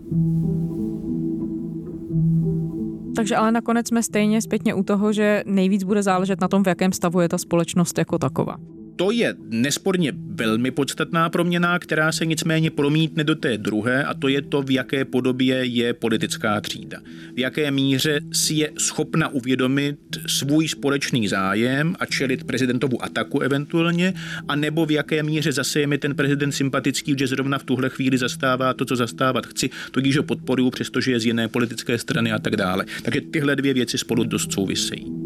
Takže 3.16 3.36
ale 3.36 3.52
nakonec 3.52 3.88
jsme 3.88 4.02
stejně 4.02 4.42
zpětně 4.42 4.74
u 4.74 4.82
toho, 4.82 5.12
že 5.12 5.42
nejvíc 5.46 5.84
bude 5.84 6.02
záležet 6.02 6.40
na 6.40 6.48
tom, 6.48 6.64
v 6.64 6.66
jakém 6.66 6.92
stavu 6.92 7.20
je 7.20 7.28
ta 7.28 7.38
společnost 7.38 7.98
jako 7.98 8.18
taková. 8.18 8.56
To 8.96 9.10
je 9.10 9.34
nesporně 9.48 10.12
velmi 10.16 10.70
podstatná 10.70 11.30
proměna, 11.30 11.78
která 11.78 12.12
se 12.12 12.26
nicméně 12.26 12.70
promítne 12.70 13.24
do 13.24 13.34
té 13.34 13.58
druhé, 13.58 14.04
a 14.04 14.14
to 14.14 14.28
je 14.28 14.42
to, 14.42 14.62
v 14.62 14.70
jaké 14.70 15.04
podobě 15.04 15.64
je 15.64 15.94
politická 15.94 16.60
třída. 16.60 16.98
V 17.34 17.38
jaké 17.38 17.70
míře 17.70 18.20
si 18.32 18.54
je 18.54 18.70
schopna 18.78 19.28
uvědomit 19.28 19.96
svůj 20.26 20.68
společný 20.68 21.28
zájem 21.28 21.96
a 22.00 22.06
čelit 22.06 22.44
prezidentovu 22.44 23.04
ataku 23.04 23.40
eventuálně, 23.40 24.14
a 24.48 24.56
nebo 24.56 24.86
v 24.86 24.90
jaké 24.90 25.22
míře 25.22 25.52
zase 25.52 25.80
je 25.80 25.86
mi 25.86 25.98
ten 25.98 26.14
prezident 26.14 26.52
sympatický, 26.52 27.14
že 27.18 27.26
zrovna 27.26 27.58
v 27.58 27.64
tuhle 27.64 27.88
chvíli 27.88 28.18
zastává 28.18 28.74
to, 28.74 28.84
co 28.84 28.96
zastávat 28.96 29.46
chci, 29.46 29.70
tudíž 29.90 30.16
ho 30.16 30.22
podporuju, 30.22 30.70
přestože 30.70 31.12
je 31.12 31.20
z 31.20 31.26
jiné 31.26 31.48
politické 31.48 31.98
strany 31.98 32.32
a 32.32 32.38
tak 32.38 32.56
dále. 32.56 32.84
Takže 33.02 33.20
tyhle 33.20 33.56
dvě 33.56 33.74
věci 33.74 33.98
spolu 33.98 34.24
dost 34.24 34.52
souvisejí. 34.52 35.25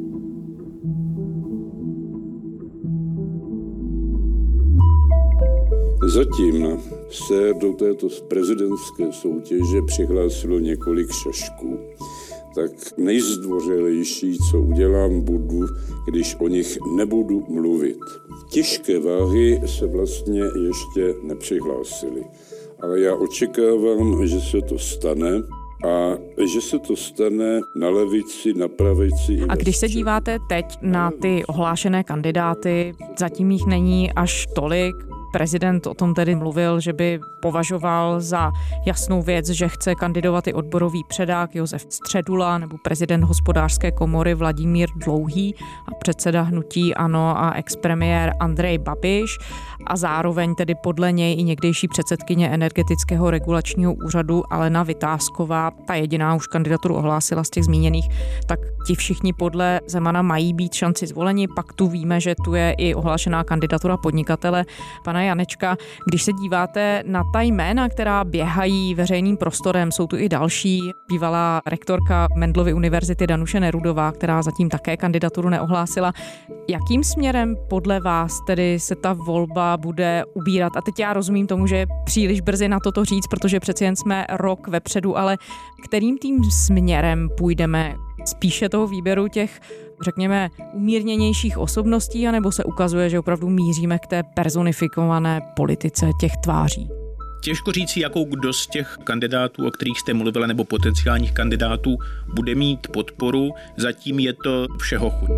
Zatím 6.06 6.78
se 7.10 7.54
do 7.60 7.72
této 7.72 8.08
prezidentské 8.28 9.12
soutěže 9.12 9.82
přihlásilo 9.86 10.58
několik 10.58 11.12
šašků. 11.12 11.78
Tak 12.54 12.70
nejzdvořilejší, 12.98 14.38
co 14.50 14.60
udělám, 14.60 15.20
budu, 15.20 15.66
když 16.06 16.36
o 16.38 16.48
nich 16.48 16.78
nebudu 16.96 17.44
mluvit. 17.48 17.98
Těžké 18.48 18.98
váhy 18.98 19.60
se 19.66 19.86
vlastně 19.86 20.40
ještě 20.40 21.14
nepřihlásily, 21.22 22.24
ale 22.82 23.00
já 23.00 23.14
očekávám, 23.14 24.26
že 24.26 24.40
se 24.40 24.60
to 24.68 24.78
stane 24.78 25.42
a 25.86 26.18
že 26.54 26.60
se 26.60 26.78
to 26.78 26.96
stane 26.96 27.60
na 27.74 27.90
levici, 27.90 28.54
na 28.54 28.68
pravici. 28.68 29.40
A 29.48 29.56
když 29.56 29.76
se 29.76 29.88
díváte 29.88 30.38
teď 30.48 30.78
na 30.82 31.10
ty 31.22 31.44
ohlášené 31.48 32.04
kandidáty, 32.04 32.94
zatím 33.18 33.50
jich 33.50 33.66
není 33.66 34.12
až 34.12 34.46
tolik, 34.54 35.09
Prezident 35.32 35.86
o 35.86 35.94
tom 35.94 36.14
tedy 36.14 36.34
mluvil, 36.34 36.80
že 36.80 36.92
by 36.92 37.20
považoval 37.40 38.20
za 38.20 38.52
jasnou 38.86 39.22
věc, 39.22 39.48
že 39.48 39.68
chce 39.68 39.94
kandidovat 39.94 40.46
i 40.46 40.54
odborový 40.54 41.04
předák 41.08 41.54
Josef 41.54 41.86
Středula 41.88 42.58
nebo 42.58 42.76
prezident 42.84 43.24
hospodářské 43.24 43.90
komory 43.92 44.34
Vladimír 44.34 44.88
Dlouhý 44.96 45.54
a 45.88 45.94
předseda 45.94 46.42
hnutí 46.42 46.94
ANO 46.94 47.38
a 47.38 47.52
expremiér 47.52 48.32
Andrej 48.40 48.78
Babiš 48.78 49.38
a 49.86 49.96
zároveň 49.96 50.54
tedy 50.54 50.74
podle 50.74 51.12
něj 51.12 51.40
i 51.40 51.42
někdejší 51.42 51.88
předsedkyně 51.88 52.48
energetického 52.48 53.30
regulačního 53.30 53.94
úřadu 53.94 54.42
Alena 54.50 54.82
Vytázková, 54.82 55.70
ta 55.86 55.94
jediná 55.94 56.34
už 56.34 56.46
kandidaturu 56.46 56.94
ohlásila 56.96 57.44
z 57.44 57.50
těch 57.50 57.64
zmíněných, 57.64 58.08
tak 58.46 58.60
ti 58.86 58.94
všichni 58.94 59.32
podle 59.32 59.80
Zemana 59.86 60.22
mají 60.22 60.54
být 60.54 60.74
šanci 60.74 61.06
zvoleni. 61.06 61.48
Pak 61.48 61.72
tu 61.72 61.88
víme, 61.88 62.20
že 62.20 62.34
tu 62.44 62.54
je 62.54 62.74
i 62.78 62.94
ohlášená 62.94 63.44
kandidatura 63.44 63.96
podnikatele 63.96 64.64
pana 65.04 65.19
Janečka. 65.24 65.76
Když 66.06 66.22
se 66.22 66.32
díváte 66.32 67.02
na 67.06 67.24
ta 67.32 67.40
jména, 67.40 67.88
která 67.88 68.24
běhají 68.24 68.94
veřejným 68.94 69.36
prostorem, 69.36 69.92
jsou 69.92 70.06
tu 70.06 70.16
i 70.16 70.28
další. 70.28 70.80
Bývalá 71.08 71.62
rektorka 71.66 72.28
Mendlovy 72.36 72.74
univerzity 72.74 73.26
Danuše 73.26 73.60
Nerudová, 73.60 74.12
která 74.12 74.42
zatím 74.42 74.68
také 74.68 74.96
kandidaturu 74.96 75.48
neohlásila. 75.48 76.12
Jakým 76.68 77.04
směrem 77.04 77.56
podle 77.68 78.00
vás 78.00 78.40
tedy 78.46 78.78
se 78.80 78.94
ta 78.96 79.12
volba 79.12 79.76
bude 79.76 80.24
ubírat? 80.34 80.76
A 80.76 80.80
teď 80.80 80.98
já 80.98 81.12
rozumím 81.12 81.46
tomu, 81.46 81.66
že 81.66 81.76
je 81.76 81.86
příliš 82.04 82.40
brzy 82.40 82.68
na 82.68 82.78
toto 82.84 83.04
říct, 83.04 83.26
protože 83.30 83.60
přeci 83.60 83.84
jen 83.84 83.96
jsme 83.96 84.26
rok 84.30 84.68
vepředu, 84.68 85.18
ale 85.18 85.38
kterým 85.84 86.18
tím 86.18 86.44
směrem 86.50 87.28
půjdeme? 87.38 87.94
Spíše 88.24 88.68
toho 88.68 88.86
výběru 88.86 89.28
těch 89.28 89.60
řekněme, 90.04 90.50
umírněnějších 90.72 91.58
osobností, 91.58 92.28
anebo 92.28 92.52
se 92.52 92.64
ukazuje, 92.64 93.10
že 93.10 93.18
opravdu 93.18 93.48
míříme 93.48 93.98
k 93.98 94.06
té 94.06 94.22
personifikované 94.22 95.40
politice 95.56 96.10
těch 96.20 96.32
tváří? 96.42 96.88
Těžko 97.42 97.72
říct, 97.72 97.96
jakou 97.96 98.24
kdo 98.24 98.52
z 98.52 98.66
těch 98.66 98.96
kandidátů, 99.04 99.66
o 99.66 99.70
kterých 99.70 100.00
jste 100.00 100.14
mluvila, 100.14 100.46
nebo 100.46 100.64
potenciálních 100.64 101.32
kandidátů, 101.32 101.96
bude 102.34 102.54
mít 102.54 102.88
podporu. 102.88 103.50
Zatím 103.76 104.18
je 104.18 104.32
to 104.32 104.66
všeho 104.78 105.10
chuť. 105.10 105.30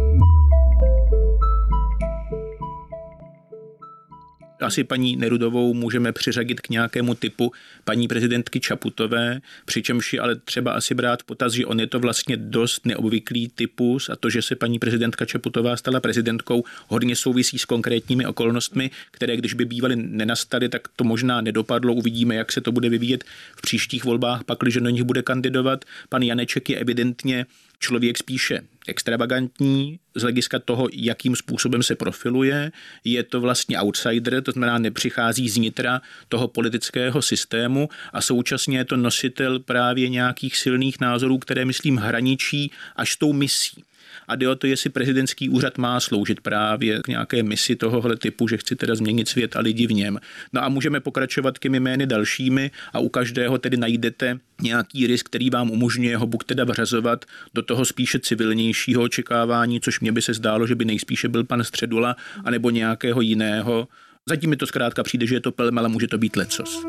Asi 4.63 4.85
paní 4.85 5.17
Nerudovou 5.17 5.75
můžeme 5.75 6.13
přiřadit 6.13 6.61
k 6.61 6.69
nějakému 6.69 7.15
typu 7.15 7.53
paní 7.85 8.09
prezidentky 8.09 8.61
Čaputové, 8.61 9.41
přičemž 9.65 10.13
je 10.13 10.21
ale 10.21 10.37
třeba 10.37 10.73
asi 10.73 10.95
brát 10.95 11.23
v 11.23 11.25
potaz, 11.25 11.53
že 11.53 11.67
on 11.67 11.81
je 11.81 11.87
to 11.87 12.01
vlastně 12.01 12.37
dost 12.37 12.87
neobvyklý 12.87 13.49
typus 13.55 14.09
a 14.09 14.17
to, 14.17 14.31
že 14.31 14.43
se 14.43 14.57
paní 14.57 14.79
prezidentka 14.79 15.25
Čaputová 15.25 15.77
stala 15.77 16.01
prezidentkou, 16.01 16.65
hodně 16.89 17.17
souvisí 17.17 17.59
s 17.59 17.65
konkrétními 17.65 18.27
okolnostmi, 18.27 18.91
které 19.11 19.37
když 19.37 19.55
by 19.55 19.65
bývaly 19.65 19.97
nenastaly, 19.97 20.69
tak 20.69 20.89
to 20.97 21.05
možná 21.05 21.41
nedopadlo. 21.41 21.95
Uvidíme, 21.95 22.35
jak 22.35 22.53
se 22.53 22.61
to 22.61 22.73
bude 22.73 22.89
vyvíjet 22.89 23.25
v 23.57 23.63
příštích 23.63 24.05
volbách, 24.05 24.45
pakliže 24.45 24.81
do 24.81 24.91
nich 24.91 25.03
bude 25.03 25.23
kandidovat. 25.23 25.85
Pan 26.09 26.23
Janeček 26.23 26.71
je 26.71 26.79
evidentně 26.79 27.47
člověk 27.83 28.19
spíše 28.19 28.61
extravagantní 28.87 29.99
z 30.15 30.23
hlediska 30.23 30.59
toho, 30.59 30.89
jakým 30.93 31.37
způsobem 31.37 31.83
se 31.83 31.95
profiluje. 31.95 32.73
Je 33.05 33.23
to 33.23 33.41
vlastně 33.41 33.81
outsider, 33.81 34.43
to 34.43 34.53
znamená 34.53 34.79
nepřichází 34.79 35.49
z 35.49 35.57
nitra 35.57 36.01
toho 36.29 36.49
politického 36.49 37.23
systému 37.23 37.89
a 38.13 38.21
současně 38.21 38.79
je 38.79 38.85
to 38.85 38.97
nositel 38.97 39.59
právě 39.59 40.09
nějakých 40.09 40.57
silných 40.57 41.01
názorů, 41.01 41.39
které, 41.39 41.65
myslím, 41.65 41.97
hraničí 41.97 42.71
až 42.97 43.17
tou 43.17 43.33
misí 43.33 43.85
a 44.29 44.37
jde 44.37 44.49
o 44.49 44.55
to, 44.55 44.67
jestli 44.67 44.91
prezidentský 44.91 45.49
úřad 45.49 45.79
má 45.79 46.01
sloužit 46.01 46.41
právě 46.41 47.01
k 47.03 47.09
nějaké 47.09 47.43
misi 47.43 47.77
tohohle 47.77 48.17
typu, 48.17 48.49
že 48.49 48.57
chci 48.57 48.77
teda 48.77 48.95
změnit 48.95 49.29
svět 49.29 49.57
a 49.57 49.61
lidi 49.61 49.87
v 49.87 49.93
něm. 49.93 50.19
No 50.53 50.65
a 50.65 50.69
můžeme 50.69 51.01
pokračovat 51.01 51.59
těmi 51.59 51.81
jmény 51.81 52.07
dalšími 52.07 52.71
a 52.93 52.99
u 52.99 53.09
každého 53.09 53.59
tedy 53.59 53.77
najdete 53.77 54.39
nějaký 54.63 55.07
risk, 55.07 55.27
který 55.27 55.51
vám 55.51 55.71
umožňuje 55.71 56.17
ho 56.17 56.27
buď 56.27 56.45
teda 56.45 56.65
vřazovat 56.65 57.25
do 57.55 57.63
toho 57.63 57.85
spíše 57.85 58.19
civilnějšího 58.19 59.03
očekávání, 59.03 59.81
což 59.81 60.01
mě 60.01 60.13
by 60.13 60.23
se 60.23 60.35
zdálo, 60.35 60.67
že 60.67 60.75
by 60.75 60.85
nejspíše 60.85 61.29
byl 61.29 61.45
pan 61.45 61.65
Středula, 61.65 62.17
anebo 62.45 62.71
nějakého 62.71 63.21
jiného. 63.21 63.89
Zatím 64.29 64.51
mi 64.51 64.57
to 64.57 64.67
zkrátka 64.67 65.03
přijde, 65.03 65.27
že 65.27 65.35
je 65.35 65.41
to 65.41 65.53
pelem, 65.53 65.79
ale 65.79 65.89
může 65.89 66.09
to 66.09 66.19
být 66.19 66.37
lecos. 66.37 66.85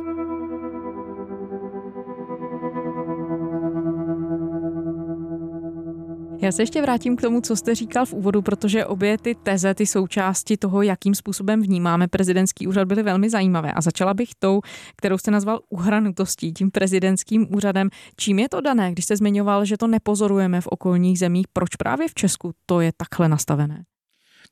Já 6.44 6.52
se 6.52 6.62
ještě 6.62 6.82
vrátím 6.82 7.16
k 7.16 7.22
tomu, 7.22 7.42
co 7.42 7.56
jste 7.56 7.76
říkal 7.76 8.06
v 8.06 8.14
úvodu, 8.14 8.42
protože 8.42 8.86
obě 8.86 9.18
ty 9.18 9.36
teze, 9.36 9.74
ty 9.74 9.86
součásti 9.86 10.58
toho, 10.58 10.82
jakým 10.82 11.16
způsobem 11.16 11.62
vnímáme 11.62 12.08
prezidentský 12.08 12.68
úřad, 12.68 12.88
byly 12.88 13.04
velmi 13.04 13.30
zajímavé. 13.30 13.74
A 13.74 13.82
začala 13.82 14.14
bych 14.14 14.30
tou, 14.40 14.62
kterou 14.98 15.18
jste 15.18 15.32
nazval 15.32 15.60
uhranutostí, 15.70 16.54
tím 16.54 16.72
prezidentským 16.72 17.56
úřadem. 17.56 17.90
Čím 18.18 18.40
je 18.40 18.50
to 18.50 18.62
dané, 18.62 18.92
když 18.92 19.06
jste 19.06 19.18
zmiňoval, 19.18 19.66
že 19.66 19.78
to 19.78 19.88
nepozorujeme 19.88 20.62
v 20.62 20.68
okolních 20.68 21.20
zemích? 21.20 21.46
Proč 21.54 21.76
právě 21.76 22.08
v 22.08 22.14
Česku 22.14 22.52
to 22.66 22.82
je 22.82 22.92
takhle 22.98 23.30
nastavené? 23.30 23.84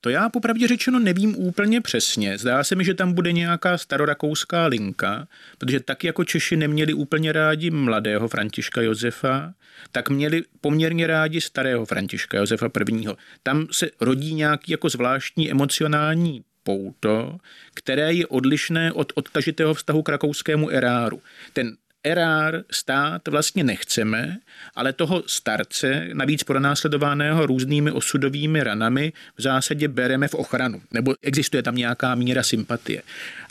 To 0.02 0.10
já 0.10 0.30
popravdě 0.30 0.68
řečeno 0.68 1.00
nevím 1.00 1.36
úplně 1.38 1.82
přesně. 1.82 2.38
Zdá 2.38 2.64
se 2.64 2.76
mi, 2.76 2.86
že 2.86 2.94
tam 2.94 3.14
bude 3.14 3.32
nějaká 3.32 3.78
starorakouská 3.78 4.66
linka, 4.66 5.28
protože 5.58 5.80
tak 5.80 6.04
jako 6.04 6.24
Češi 6.24 6.58
neměli 6.58 6.94
úplně 6.94 7.32
rádi 7.32 7.72
mladého 7.72 8.28
Františka 8.28 8.82
Josefa, 8.82 9.54
tak 9.92 10.10
měli 10.10 10.44
poměrně 10.62 11.08
rádi 11.08 11.42
starého 11.42 11.86
Františka 11.86 12.38
Josefa 12.38 12.70
I. 12.90 13.08
Tam 13.44 13.68
se 13.72 13.90
rodí 14.02 14.34
nějaký 14.34 14.72
jako 14.72 14.90
zvláštní 14.90 15.52
emocionální 15.52 16.44
pouto, 16.64 17.38
které 17.74 18.14
je 18.14 18.28
odlišné 18.28 18.92
od 18.92 19.14
odtažitého 19.16 19.74
vztahu 19.74 20.04
k 20.04 20.10
rakouskému 20.10 20.70
eráru. 20.70 21.22
Ten 21.54 21.78
erár 22.04 22.64
stát 22.72 23.28
vlastně 23.28 23.64
nechceme, 23.64 24.38
ale 24.76 24.94
toho 24.94 25.24
starce, 25.28 26.10
navíc 26.14 26.44
pronásledovaného 26.44 27.46
různými 27.46 27.92
osudovými 27.92 28.64
ranami, 28.64 29.14
v 29.38 29.42
zásadě 29.42 29.88
bereme 29.88 30.28
v 30.28 30.34
ochranu. 30.34 30.82
Nebo 30.92 31.14
existuje 31.22 31.64
tam 31.64 31.76
nějaká 31.76 32.16
míra 32.16 32.44
sympatie. 32.44 33.02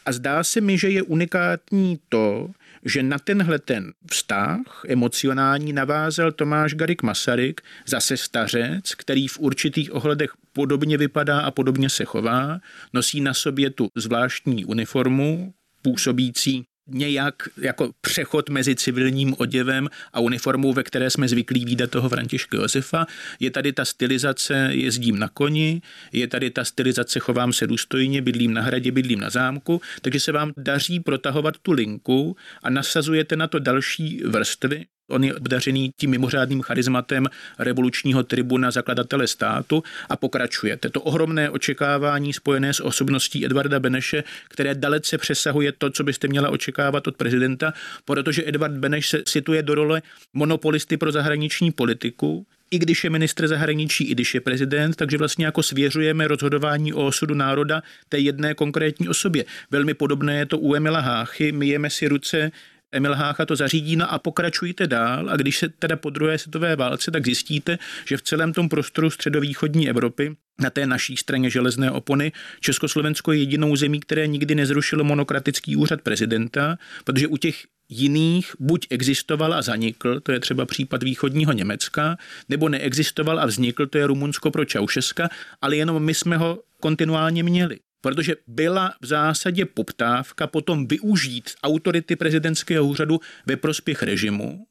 A 0.06 0.12
zdá 0.12 0.44
se 0.44 0.60
mi, 0.60 0.78
že 0.78 0.88
je 0.88 1.02
unikátní 1.02 1.98
to, 2.08 2.50
že 2.84 3.02
na 3.02 3.18
tenhle 3.18 3.58
ten 3.58 3.92
vztah 4.10 4.82
emocionální 4.88 5.72
navázal 5.72 6.32
Tomáš 6.32 6.74
Garik 6.74 7.02
Masaryk, 7.02 7.60
zase 7.86 8.16
stařec, 8.16 8.94
který 8.94 9.28
v 9.28 9.38
určitých 9.38 9.94
ohledech 9.94 10.30
podobně 10.52 10.98
vypadá 10.98 11.40
a 11.40 11.50
podobně 11.50 11.90
se 11.90 12.04
chová, 12.04 12.60
nosí 12.92 13.20
na 13.20 13.34
sobě 13.34 13.70
tu 13.70 13.88
zvláštní 13.96 14.64
uniformu, 14.64 15.54
působící 15.82 16.64
nějak 16.90 17.34
jako 17.56 17.90
přechod 18.00 18.48
mezi 18.48 18.74
civilním 18.74 19.34
oděvem 19.38 19.88
a 20.12 20.20
uniformou, 20.20 20.72
ve 20.72 20.82
které 20.82 21.10
jsme 21.10 21.28
zvyklí 21.28 21.64
výdat 21.64 21.90
toho 21.90 22.08
Františka 22.08 22.56
Josefa. 22.56 23.06
Je 23.40 23.50
tady 23.50 23.72
ta 23.72 23.84
stylizace 23.84 24.68
jezdím 24.70 25.18
na 25.18 25.28
koni, 25.28 25.82
je 26.12 26.26
tady 26.26 26.50
ta 26.50 26.64
stylizace 26.64 27.20
chovám 27.20 27.52
se 27.52 27.66
důstojně, 27.66 28.22
bydlím 28.22 28.54
na 28.54 28.62
hradě, 28.62 28.92
bydlím 28.92 29.20
na 29.20 29.30
zámku, 29.30 29.80
takže 30.02 30.20
se 30.20 30.32
vám 30.32 30.52
daří 30.56 31.00
protahovat 31.00 31.58
tu 31.58 31.72
linku 31.72 32.36
a 32.62 32.70
nasazujete 32.70 33.36
na 33.36 33.46
to 33.46 33.58
další 33.58 34.22
vrstvy. 34.24 34.86
On 35.10 35.24
je 35.24 35.34
obdařený 35.34 35.90
tím 35.96 36.10
mimořádným 36.10 36.62
charizmatem 36.62 37.26
revolučního 37.58 38.22
tribuna 38.22 38.70
zakladatele 38.70 39.26
státu 39.26 39.82
a 40.08 40.16
pokračujete. 40.16 40.88
To 40.90 41.00
ohromné 41.00 41.50
očekávání 41.50 42.32
spojené 42.32 42.74
s 42.74 42.80
osobností 42.80 43.46
Edvarda 43.46 43.80
Beneše, 43.80 44.24
které 44.48 44.74
dalece 44.74 45.18
přesahuje 45.18 45.72
to, 45.78 45.90
co 45.90 46.04
byste 46.04 46.28
měla 46.28 46.48
očekávat 46.48 47.06
od 47.06 47.16
prezidenta, 47.16 47.72
protože 48.04 48.42
Edvard 48.46 48.74
Beneš 48.74 49.08
se 49.08 49.22
situuje 49.26 49.62
do 49.62 49.74
role 49.74 50.02
monopolisty 50.32 50.96
pro 50.96 51.12
zahraniční 51.12 51.70
politiku, 51.70 52.46
i 52.70 52.78
když 52.78 53.04
je 53.04 53.10
ministr 53.10 53.48
zahraničí, 53.48 54.04
i 54.04 54.14
když 54.14 54.34
je 54.34 54.40
prezident, 54.40 54.96
takže 54.96 55.18
vlastně 55.18 55.44
jako 55.44 55.62
svěřujeme 55.62 56.28
rozhodování 56.28 56.92
o 56.92 57.06
osudu 57.06 57.34
národa 57.34 57.82
té 58.08 58.18
jedné 58.18 58.54
konkrétní 58.54 59.08
osobě. 59.08 59.44
Velmi 59.70 59.94
podobné 59.94 60.38
je 60.38 60.46
to 60.46 60.58
u 60.58 60.74
Emila 60.74 61.00
Háchy, 61.00 61.52
myjeme 61.52 61.90
si 61.90 62.08
ruce 62.08 62.50
Emil 62.92 63.14
Hácha 63.14 63.46
to 63.46 63.56
zařídí, 63.56 63.96
no 63.96 64.12
a 64.12 64.18
pokračujte 64.18 64.86
dál. 64.86 65.30
A 65.30 65.36
když 65.36 65.58
se 65.58 65.68
teda 65.68 65.96
po 65.96 66.10
druhé 66.10 66.38
světové 66.38 66.76
válce, 66.76 67.10
tak 67.10 67.24
zjistíte, 67.24 67.78
že 68.04 68.16
v 68.16 68.22
celém 68.22 68.52
tom 68.52 68.68
prostoru 68.68 69.10
středovýchodní 69.10 69.88
Evropy 69.88 70.36
na 70.60 70.70
té 70.70 70.86
naší 70.86 71.16
straně 71.16 71.50
železné 71.50 71.90
opony 71.90 72.32
Československo 72.60 73.32
je 73.32 73.38
jedinou 73.38 73.76
zemí, 73.76 74.00
které 74.00 74.26
nikdy 74.26 74.54
nezrušilo 74.54 75.04
monokratický 75.04 75.76
úřad 75.76 76.00
prezidenta, 76.00 76.78
protože 77.04 77.26
u 77.26 77.36
těch 77.36 77.64
jiných 77.88 78.52
buď 78.60 78.86
existoval 78.90 79.54
a 79.54 79.62
zanikl, 79.62 80.20
to 80.20 80.32
je 80.32 80.40
třeba 80.40 80.66
případ 80.66 81.02
východního 81.02 81.52
Německa, 81.52 82.16
nebo 82.48 82.68
neexistoval 82.68 83.40
a 83.40 83.46
vznikl, 83.46 83.86
to 83.86 83.98
je 83.98 84.06
Rumunsko 84.06 84.50
pro 84.50 84.64
Čaušeska, 84.64 85.28
ale 85.60 85.76
jenom 85.76 86.02
my 86.02 86.14
jsme 86.14 86.36
ho 86.36 86.62
kontinuálně 86.80 87.42
měli 87.42 87.78
protože 88.00 88.36
byla 88.46 88.94
v 89.00 89.06
zásadě 89.06 89.64
poptávka 89.64 90.46
potom 90.46 90.86
využít 90.86 91.50
autority 91.62 92.16
prezidentského 92.16 92.86
úřadu 92.86 93.20
ve 93.46 93.56
prospěch 93.56 94.02
režimu, 94.02 94.66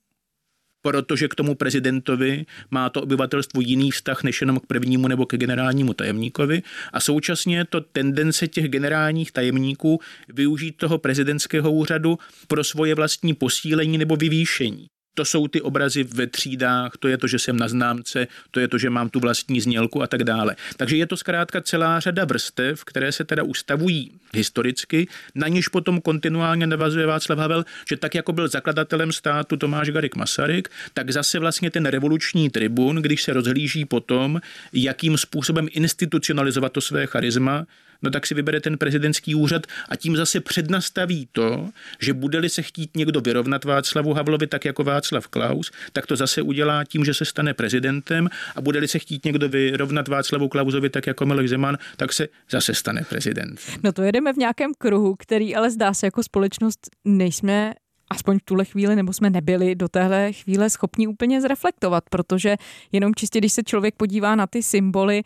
protože 0.82 1.28
k 1.28 1.36
tomu 1.36 1.56
prezidentovi 1.56 2.46
má 2.72 2.90
to 2.90 3.02
obyvatelstvo 3.02 3.62
jiný 3.62 3.92
vztah 3.92 4.24
než 4.24 4.42
jenom 4.42 4.60
k 4.60 4.66
prvnímu 4.66 5.08
nebo 5.08 5.26
ke 5.26 5.38
generálnímu 5.38 5.94
tajemníkovi 5.94 6.62
a 6.94 7.00
současně 7.00 7.58
je 7.58 7.66
to 7.66 7.82
tendence 7.82 8.48
těch 8.48 8.68
generálních 8.68 9.32
tajemníků 9.32 10.00
využít 10.28 10.78
toho 10.78 10.98
prezidentského 10.98 11.72
úřadu 11.72 12.20
pro 12.48 12.64
svoje 12.64 12.96
vlastní 12.96 13.34
posílení 13.34 13.98
nebo 13.98 14.16
vyvýšení. 14.16 14.88
To 15.14 15.26
jsou 15.26 15.48
ty 15.48 15.62
obrazy 15.62 16.04
ve 16.04 16.28
třídách, 16.28 16.92
to 17.00 17.08
je 17.08 17.18
to, 17.18 17.28
že 17.28 17.40
jsem 17.40 17.58
na 17.58 17.68
známce, 17.68 18.28
to 18.52 18.60
je 18.60 18.68
to, 18.68 18.78
že 18.78 18.90
mám 18.90 19.10
tu 19.10 19.20
vlastní 19.20 19.62
znělku 19.62 20.02
a 20.02 20.08
tak 20.08 20.24
dále. 20.24 20.56
Takže 20.78 20.98
je 20.98 21.08
to 21.08 21.18
zkrátka 21.18 21.62
celá 21.62 22.00
řada 22.00 22.26
vrstev, 22.26 22.84
které 22.84 23.12
se 23.12 23.26
teda 23.26 23.44
ustavují 23.44 24.12
historicky, 24.34 25.08
na 25.36 25.48
níž 25.48 25.68
potom 25.68 26.02
kontinuálně 26.02 26.68
navazuje 26.68 27.06
Václav 27.06 27.40
Havel, 27.40 27.66
že 27.90 27.98
tak 27.98 28.16
jako 28.16 28.34
byl 28.34 28.48
zakladatelem 28.48 29.12
státu 29.12 29.58
Tomáš 29.58 29.90
Garik 29.90 30.16
Masaryk, 30.16 30.70
tak 30.94 31.12
zase 31.12 31.40
vlastně 31.40 31.72
ten 31.72 31.86
revoluční 31.86 32.50
tribun, 32.50 32.96
když 32.96 33.24
se 33.24 33.34
rozhlíží 33.34 33.86
potom, 33.86 34.42
jakým 34.74 35.18
způsobem 35.18 35.68
institucionalizovat 35.72 36.72
to 36.72 36.82
své 36.82 37.08
charisma, 37.08 37.66
no 38.02 38.10
tak 38.10 38.28
si 38.28 38.34
vybere 38.34 38.62
ten 38.62 38.78
prezidentský 38.78 39.36
úřad 39.36 39.68
a 39.90 39.96
tím 39.96 40.18
zase 40.18 40.40
přednastaví 40.40 41.30
to, 41.32 41.70
že 42.00 42.14
bude-li 42.14 42.50
se 42.50 42.62
chtít 42.62 42.98
někdo 42.98 43.22
vyrovnat 43.22 43.66
Václavu 43.66 44.14
Havlovi 44.14 44.48
tak 44.48 44.66
jako 44.66 44.84
Václav 44.84 45.28
Klaus, 45.28 45.72
tak 45.94 46.06
to 46.06 46.16
zase 46.16 46.42
udělá 46.42 46.84
tím, 46.84 47.06
že 47.06 47.14
se 47.14 47.26
stane 47.26 47.54
prezidentem 47.54 48.30
a 48.56 48.62
bude-li 48.62 48.88
se 48.88 49.00
chtít 49.00 49.26
někdo 49.26 49.50
vyrovnat 49.50 50.08
Václavu 50.08 50.48
Klausovi 50.48 50.90
tak 50.90 51.08
jako 51.08 51.26
Miloš 51.26 51.50
Zeman, 51.50 51.78
tak 51.98 52.14
se 52.14 52.28
zase 52.52 52.74
stane 52.74 53.06
prezident. 53.10 53.60
No 53.84 53.92
to 53.92 54.02
jedeme 54.02 54.34
v 54.34 54.38
nějakém 54.38 54.72
kruhu, 54.78 55.16
který 55.16 55.56
ale 55.56 55.72
zdá 55.72 55.94
se 55.94 56.08
jako 56.08 56.24
společnost 56.24 56.80
nejsme 57.06 57.74
aspoň 58.10 58.40
v 58.40 58.44
tuhle 58.46 58.66
chvíli, 58.66 58.96
nebo 58.96 59.14
jsme 59.14 59.30
nebyli 59.30 59.76
do 59.76 59.88
téhle 59.88 60.34
chvíle 60.34 60.70
schopni 60.70 61.08
úplně 61.08 61.42
zreflektovat, 61.42 62.04
protože 62.10 62.56
jenom 62.92 63.16
čistě, 63.16 63.40
když 63.40 63.54
se 63.54 63.64
člověk 63.64 63.96
podívá 63.96 64.36
na 64.36 64.48
ty 64.48 64.64
symboly, 64.64 65.22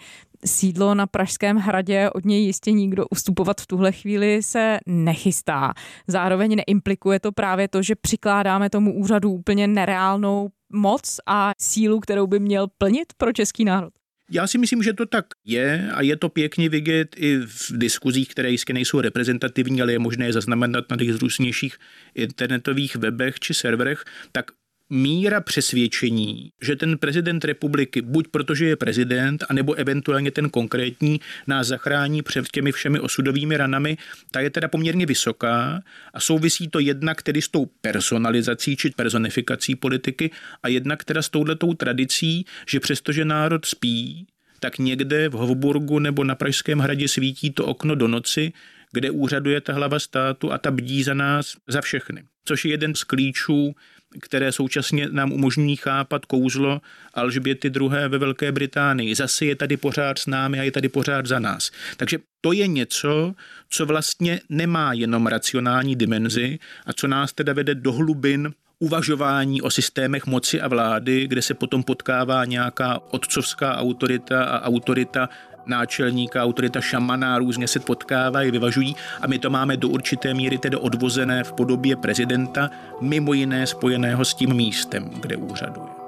sídlo 0.46 0.96
na 0.96 1.08
Pražském 1.08 1.58
hradě, 1.58 2.10
od 2.10 2.26
něj 2.26 2.44
jistě 2.46 2.72
nikdo 2.72 3.06
ustupovat 3.08 3.62
v 3.62 3.68
tuhle 3.68 3.92
chvíli 3.92 4.44
se 4.44 4.80
nechystá. 4.88 5.74
Zároveň 6.08 6.56
neimplikuje 6.68 7.20
to 7.20 7.32
právě 7.32 7.68
to, 7.68 7.82
že 7.82 7.96
přikládáme 7.96 8.70
tomu 8.70 8.94
úřadu 8.94 9.32
úplně 9.32 9.68
nereálnou 9.68 10.50
moc 10.74 11.20
a 11.26 11.52
sílu, 11.62 12.00
kterou 12.00 12.28
by 12.28 12.40
měl 12.40 12.68
plnit 12.78 13.14
pro 13.18 13.34
český 13.34 13.66
národ. 13.66 13.94
Já 14.32 14.48
si 14.48 14.58
myslím, 14.58 14.84
že 14.84 14.94
to 14.94 15.06
tak 15.06 15.26
je 15.46 15.92
a 15.94 16.02
je 16.02 16.18
to 16.18 16.30
pěkně 16.30 16.70
vidět 16.70 17.16
i 17.18 17.38
v 17.38 17.72
diskuzích, 17.72 18.30
které 18.30 18.52
jistě 18.52 18.74
nejsou 18.74 19.02
reprezentativní, 19.02 19.82
ale 19.82 19.92
je 19.92 20.00
možné 20.00 20.26
je 20.26 20.34
zaznamenat 20.34 20.86
na 20.90 20.98
těch 20.98 21.22
různějších 21.22 21.78
internetových 22.16 22.96
webech 22.96 23.40
či 23.40 23.54
serverech, 23.54 24.04
tak 24.32 24.46
míra 24.94 25.42
přesvědčení, 25.42 26.50
že 26.62 26.76
ten 26.76 26.98
prezident 26.98 27.46
republiky, 27.46 28.02
buď 28.02 28.28
protože 28.28 28.66
je 28.66 28.76
prezident, 28.76 29.44
anebo 29.50 29.74
eventuálně 29.74 30.32
ten 30.32 30.50
konkrétní, 30.50 31.20
nás 31.48 31.68
zachrání 31.68 32.22
před 32.22 32.48
těmi 32.48 32.72
všemi 32.72 33.00
osudovými 33.00 33.58
ranami, 33.58 33.98
ta 34.32 34.40
je 34.40 34.50
teda 34.50 34.68
poměrně 34.68 35.06
vysoká 35.06 35.84
a 36.14 36.20
souvisí 36.20 36.68
to 36.68 36.80
jednak 36.80 37.22
tedy 37.22 37.42
s 37.42 37.48
tou 37.48 37.66
personalizací 37.66 38.76
či 38.76 38.90
personifikací 38.90 39.76
politiky 39.76 40.32
a 40.64 40.68
jednak 40.68 41.04
teda 41.04 41.22
s 41.22 41.30
touhletou 41.30 41.74
tradicí, 41.74 42.46
že 42.68 42.80
přestože 42.80 43.26
národ 43.26 43.66
spí, 43.66 44.28
tak 44.60 44.78
někde 44.78 45.30
v 45.30 45.34
Hovburgu 45.34 46.00
nebo 46.00 46.24
na 46.24 46.36
Pražském 46.36 46.80
hradě 46.80 47.08
svítí 47.08 47.52
to 47.52 47.66
okno 47.66 47.96
do 47.96 48.08
noci, 48.08 48.54
kde 48.92 49.12
úřaduje 49.12 49.62
ta 49.62 49.74
hlava 49.74 50.00
státu 50.00 50.52
a 50.52 50.58
ta 50.58 50.72
bdí 50.72 51.04
za 51.04 51.14
nás, 51.14 51.56
za 51.68 51.82
všechny. 51.82 52.24
Což 52.46 52.66
je 52.66 52.72
jeden 52.72 52.96
z 52.96 53.04
klíčů 53.04 53.76
které 54.22 54.52
současně 54.52 55.08
nám 55.12 55.32
umožní 55.32 55.76
chápat 55.76 56.26
kouzlo 56.26 56.82
Alžběty 57.14 57.68
II. 57.68 57.90
ve 58.08 58.18
Velké 58.18 58.52
Británii. 58.52 59.16
Zase 59.16 59.46
je 59.46 59.56
tady 59.56 59.78
pořád 59.78 60.18
s 60.20 60.26
námi 60.26 60.60
a 60.60 60.64
je 60.64 60.72
tady 60.72 60.90
pořád 60.90 61.26
za 61.26 61.40
nás. 61.40 61.72
Takže 61.98 62.18
to 62.42 62.52
je 62.52 62.68
něco, 62.68 63.34
co 63.70 63.86
vlastně 63.86 64.42
nemá 64.50 64.94
jenom 64.94 65.28
racionální 65.28 65.96
dimenzi 65.96 66.60
a 66.86 66.94
co 66.94 67.08
nás 67.08 67.34
teda 67.34 67.54
vede 67.54 67.76
do 67.76 67.92
hlubin 67.92 68.54
uvažování 68.80 69.62
o 69.62 69.72
systémech 69.72 70.26
moci 70.26 70.62
a 70.62 70.68
vlády, 70.68 71.28
kde 71.28 71.42
se 71.42 71.54
potom 71.54 71.84
potkává 71.84 72.46
nějaká 72.46 73.00
otcovská 73.12 73.78
autorita 73.78 74.44
a 74.44 74.62
autorita 74.68 75.30
náčelníka, 75.66 76.44
autorita 76.44 76.82
šamana, 76.82 77.38
různě 77.38 77.68
se 77.68 77.80
potkávají, 77.80 78.52
vyvažují 78.52 78.96
a 79.22 79.28
my 79.28 79.40
to 79.40 79.50
máme 79.50 79.78
do 79.78 79.90
určité 79.90 80.34
míry 80.34 80.58
tedy 80.58 80.78
odvozené 80.78 81.44
v 81.44 81.54
podobě 81.54 81.96
prezidenta, 81.96 82.70
mimo 83.02 83.34
jiné 83.34 83.68
spojeného 83.68 84.26
s 84.26 84.34
tím 84.34 84.54
místem, 84.54 85.10
kde 85.20 85.36
úřaduje. 85.36 86.04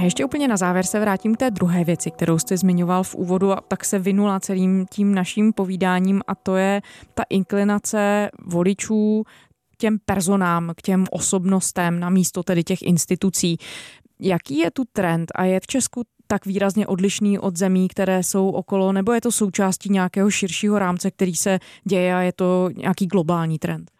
A 0.00 0.02
ještě 0.02 0.24
úplně 0.24 0.48
na 0.48 0.56
závěr 0.56 0.86
se 0.86 1.00
vrátím 1.00 1.34
k 1.34 1.38
té 1.38 1.50
druhé 1.50 1.84
věci, 1.84 2.10
kterou 2.10 2.38
jste 2.38 2.56
zmiňoval 2.56 3.02
v 3.02 3.14
úvodu 3.14 3.52
a 3.52 3.60
tak 3.68 3.84
se 3.84 3.98
vynula 3.98 4.40
celým 4.40 4.86
tím 4.90 5.14
naším 5.14 5.52
povídáním 5.52 6.20
a 6.26 6.34
to 6.34 6.56
je 6.56 6.82
ta 7.14 7.22
inklinace 7.30 8.30
voličů 8.46 9.24
těm 9.78 9.98
personám, 10.04 10.72
k 10.76 10.82
těm 10.82 11.04
osobnostem 11.10 12.00
na 12.00 12.10
místo 12.10 12.42
tedy 12.42 12.64
těch 12.64 12.82
institucí. 12.82 13.58
Jaký 14.20 14.58
je 14.58 14.70
tu 14.70 14.84
trend 14.92 15.32
a 15.34 15.44
je 15.44 15.60
v 15.60 15.66
Česku 15.66 16.02
tak 16.26 16.46
výrazně 16.46 16.86
odlišný 16.86 17.38
od 17.38 17.56
zemí, 17.56 17.88
které 17.88 18.22
jsou 18.22 18.50
okolo, 18.50 18.92
nebo 18.92 19.12
je 19.12 19.20
to 19.20 19.32
součástí 19.32 19.92
nějakého 19.92 20.30
širšího 20.30 20.78
rámce, 20.78 21.10
který 21.10 21.34
se 21.34 21.58
děje 21.84 22.14
a 22.14 22.20
je 22.20 22.32
to 22.32 22.68
nějaký 22.76 23.06
globální 23.06 23.58
trend? 23.58 23.90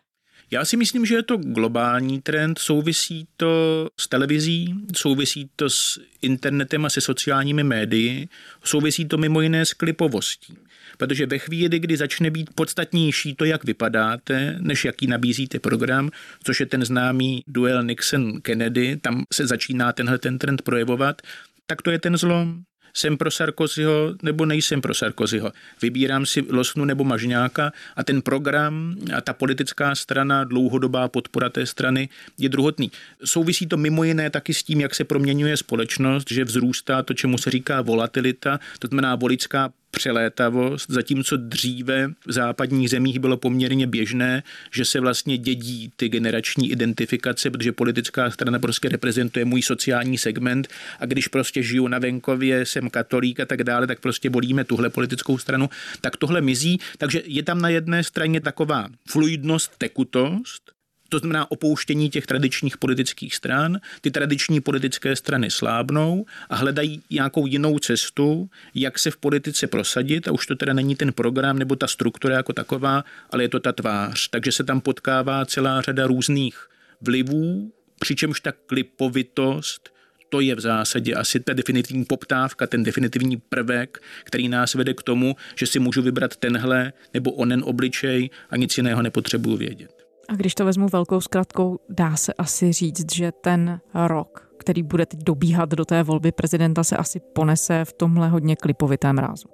Já 0.53 0.65
si 0.65 0.77
myslím, 0.77 1.07
že 1.07 1.15
je 1.15 1.23
to 1.23 1.37
globální 1.37 2.21
trend, 2.21 2.59
souvisí 2.59 3.29
to 3.37 3.89
s 4.01 4.09
televizí, 4.09 4.75
souvisí 4.97 5.51
to 5.57 5.71
s 5.71 6.01
internetem 6.23 6.85
a 6.85 6.91
se 6.91 7.01
sociálními 7.01 7.65
médii, 7.65 8.29
souvisí 8.65 9.05
to 9.05 9.19
mimo 9.19 9.41
jiné 9.41 9.67
s 9.67 9.73
klipovostí. 9.73 10.55
Protože 10.99 11.27
ve 11.27 11.39
chvíli, 11.39 11.79
kdy 11.79 11.97
začne 11.97 12.31
být 12.31 12.51
podstatnější 12.55 13.35
to, 13.35 13.45
jak 13.45 13.65
vypadáte, 13.65 14.57
než 14.61 14.85
jaký 14.85 15.07
nabízíte 15.07 15.59
program, 15.59 16.11
což 16.45 16.61
je 16.61 16.67
ten 16.67 16.85
známý 16.85 17.45
duel 17.47 17.83
Nixon-Kennedy, 17.83 19.01
tam 19.01 19.25
se 19.33 19.47
začíná 19.47 19.93
tenhle 19.93 20.19
ten 20.19 20.39
trend 20.39 20.63
projevovat, 20.63 21.23
tak 21.67 21.83
to 21.83 21.91
je 21.91 21.99
ten 21.99 22.17
zlom 22.17 22.63
jsem 22.95 23.17
pro 23.17 23.31
Sarkozyho 23.31 24.15
nebo 24.23 24.47
nejsem 24.47 24.81
pro 24.81 24.95
Sarkozyho. 24.95 25.53
Vybírám 25.83 26.27
si 26.27 26.45
Losnu 26.51 26.85
nebo 26.85 27.05
Mažňáka 27.05 27.73
a 27.97 28.05
ten 28.05 28.23
program 28.23 28.97
a 29.17 29.21
ta 29.21 29.33
politická 29.33 29.95
strana, 29.95 30.45
dlouhodobá 30.45 31.09
podpora 31.09 31.49
té 31.49 31.67
strany 31.67 32.09
je 32.39 32.49
druhotný. 32.49 32.91
Souvisí 33.25 33.67
to 33.67 33.77
mimo 33.77 34.05
jiné 34.05 34.31
taky 34.31 34.55
s 34.55 34.63
tím, 34.63 34.81
jak 34.81 34.95
se 34.95 35.05
proměňuje 35.05 35.57
společnost, 35.57 36.31
že 36.31 36.45
vzrůstá 36.45 37.03
to, 37.03 37.15
čemu 37.15 37.39
se 37.39 37.51
říká 37.51 37.83
volatilita, 37.83 38.61
to 38.79 38.87
znamená 38.87 39.15
voličská 39.15 39.73
přelétavost, 39.91 40.91
zatímco 40.91 41.37
dříve 41.37 42.09
v 42.27 42.33
západních 42.33 42.91
zemích 42.91 43.19
bylo 43.19 43.37
poměrně 43.37 43.87
běžné, 43.87 44.43
že 44.73 44.85
se 44.85 45.01
vlastně 45.01 45.39
dědí 45.39 45.93
ty 45.97 46.09
generační 46.09 46.71
identifikace, 46.71 47.51
protože 47.51 47.73
politická 47.73 48.31
strana 48.31 48.59
prostě 48.59 48.89
reprezentuje 48.89 49.45
můj 49.45 49.63
sociální 49.63 50.19
segment 50.19 50.69
a 50.99 51.07
když 51.07 51.29
prostě 51.29 51.63
žiju 51.63 51.89
na 51.89 51.99
venkově, 51.99 52.67
jsem 52.67 52.91
katolík 52.91 53.41
a 53.41 53.47
tak 53.47 53.65
dále, 53.65 53.87
tak 53.87 54.01
prostě 54.01 54.31
volíme 54.31 54.65
tuhle 54.65 54.91
politickou 54.91 55.39
stranu, 55.39 55.71
tak 56.01 56.17
tohle 56.17 56.41
mizí. 56.41 56.81
Takže 56.99 57.23
je 57.25 57.43
tam 57.43 57.61
na 57.61 57.69
jedné 57.69 58.05
straně 58.05 58.41
taková 58.41 58.89
fluidnost, 59.09 59.73
tekutost, 59.79 60.80
to 61.11 61.19
znamená 61.19 61.51
opouštění 61.51 62.11
těch 62.11 62.27
tradičních 62.27 62.77
politických 62.77 63.35
stran. 63.35 63.81
Ty 64.01 64.11
tradiční 64.11 64.61
politické 64.61 65.17
strany 65.17 65.51
slábnou 65.51 66.27
a 66.51 66.57
hledají 66.57 67.03
nějakou 67.11 67.47
jinou 67.47 67.79
cestu, 67.79 68.51
jak 68.75 68.99
se 68.99 69.11
v 69.11 69.17
politice 69.17 69.67
prosadit. 69.67 70.29
A 70.29 70.33
už 70.33 70.47
to 70.47 70.57
teda 70.57 70.73
není 70.73 70.97
ten 70.97 71.13
program 71.13 71.59
nebo 71.59 71.77
ta 71.77 71.87
struktura 71.87 72.37
jako 72.37 72.53
taková, 72.53 73.05
ale 73.31 73.45
je 73.45 73.49
to 73.49 73.61
ta 73.61 73.73
tvář. 73.73 74.29
Takže 74.29 74.53
se 74.53 74.65
tam 74.65 74.81
potkává 74.81 75.45
celá 75.45 75.81
řada 75.81 76.07
různých 76.07 76.69
vlivů, 77.01 77.73
přičemž 77.99 78.41
ta 78.41 78.53
klipovitost 78.67 79.91
to 80.31 80.41
je 80.41 80.55
v 80.55 80.61
zásadě 80.61 81.15
asi 81.15 81.41
ta 81.41 81.53
definitivní 81.53 82.05
poptávka, 82.05 82.67
ten 82.67 82.83
definitivní 82.83 83.37
prvek, 83.37 83.99
který 84.25 84.49
nás 84.49 84.75
vede 84.75 84.95
k 84.95 85.03
tomu, 85.03 85.37
že 85.57 85.67
si 85.67 85.79
můžu 85.79 86.03
vybrat 86.03 86.37
tenhle 86.37 86.93
nebo 87.15 87.33
onen 87.33 87.63
obličej 87.65 88.31
a 88.51 88.57
nic 88.57 88.77
jiného 88.77 89.03
nepotřebuju 89.03 89.57
vědět. 89.57 90.00
A 90.31 90.35
když 90.35 90.55
to 90.55 90.65
vezmu 90.65 90.89
velkou 90.89 91.21
zkratkou, 91.21 91.79
dá 91.89 92.17
se 92.17 92.33
asi 92.33 92.73
říct, 92.73 93.15
že 93.15 93.33
ten 93.33 93.81
rok, 93.95 94.51
který 94.59 94.83
bude 94.83 95.07
teď 95.07 95.21
dobíhat 95.25 95.69
do 95.69 95.85
té 95.85 96.03
volby 96.03 96.33
prezidenta, 96.33 96.85
se 96.85 96.97
asi 96.97 97.21
ponese 97.21 97.85
v 97.85 97.93
tomhle 97.93 98.29
hodně 98.29 98.57
klipovitém 98.57 99.19
rázu. 99.19 99.49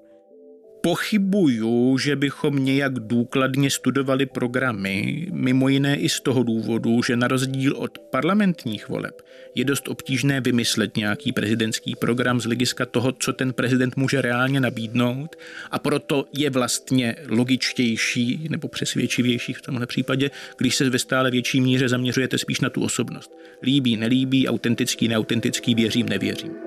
Pochybuju, 0.87 1.99
že 1.99 2.16
bychom 2.16 2.64
nějak 2.64 2.92
důkladně 2.99 3.70
studovali 3.70 4.27
programy, 4.27 5.27
mimo 5.33 5.68
jiné 5.68 5.96
i 5.96 6.09
z 6.09 6.20
toho 6.20 6.42
důvodu, 6.42 7.03
že 7.03 7.16
na 7.16 7.29
rozdíl 7.29 7.77
od 7.77 7.99
parlamentních 7.99 8.88
voleb 8.88 9.22
je 9.55 9.64
dost 9.64 9.88
obtížné 9.88 10.40
vymyslet 10.40 10.96
nějaký 10.96 11.33
prezidentský 11.33 11.94
program 11.94 12.40
z 12.40 12.44
hlediska 12.44 12.87
toho, 12.87 13.12
co 13.12 13.33
ten 13.33 13.53
prezident 13.53 13.96
může 13.96 14.22
reálně 14.22 14.61
nabídnout 14.61 15.37
a 15.70 15.79
proto 15.79 16.25
je 16.33 16.51
vlastně 16.51 17.16
logičtější 17.29 18.46
nebo 18.51 18.68
přesvědčivější 18.68 19.53
v 19.53 19.62
tomhle 19.62 19.87
případě, 19.87 20.31
když 20.59 20.77
se 20.77 20.90
ve 20.90 20.99
stále 20.99 21.31
větší 21.31 21.61
míře 21.61 21.88
zaměřujete 21.88 22.38
spíš 22.38 22.61
na 22.61 22.70
tu 22.70 22.83
osobnost. 22.83 23.31
Líbí, 23.62 23.96
nelíbí, 23.96 24.49
autentický, 24.49 25.09
neautentický, 25.09 25.75
věřím, 25.75 26.09
nevěřím. 26.09 26.65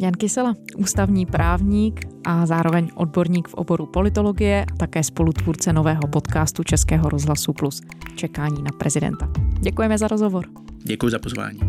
Jan 0.00 0.12
Kysela, 0.12 0.54
ústavní 0.76 1.26
právník 1.26 2.00
a 2.24 2.46
zároveň 2.46 2.88
odborník 2.94 3.48
v 3.48 3.54
oboru 3.54 3.86
politologie 3.86 4.66
a 4.72 4.76
také 4.76 5.04
spolutvůrce 5.04 5.72
nového 5.72 6.02
podcastu 6.10 6.62
Českého 6.62 7.08
rozhlasu 7.08 7.52
Plus 7.52 7.80
Čekání 8.16 8.62
na 8.62 8.70
prezidenta. 8.78 9.28
Děkujeme 9.60 9.98
za 9.98 10.08
rozhovor. 10.08 10.44
Děkuji 10.84 11.10
za 11.10 11.18
pozvání. 11.18 11.60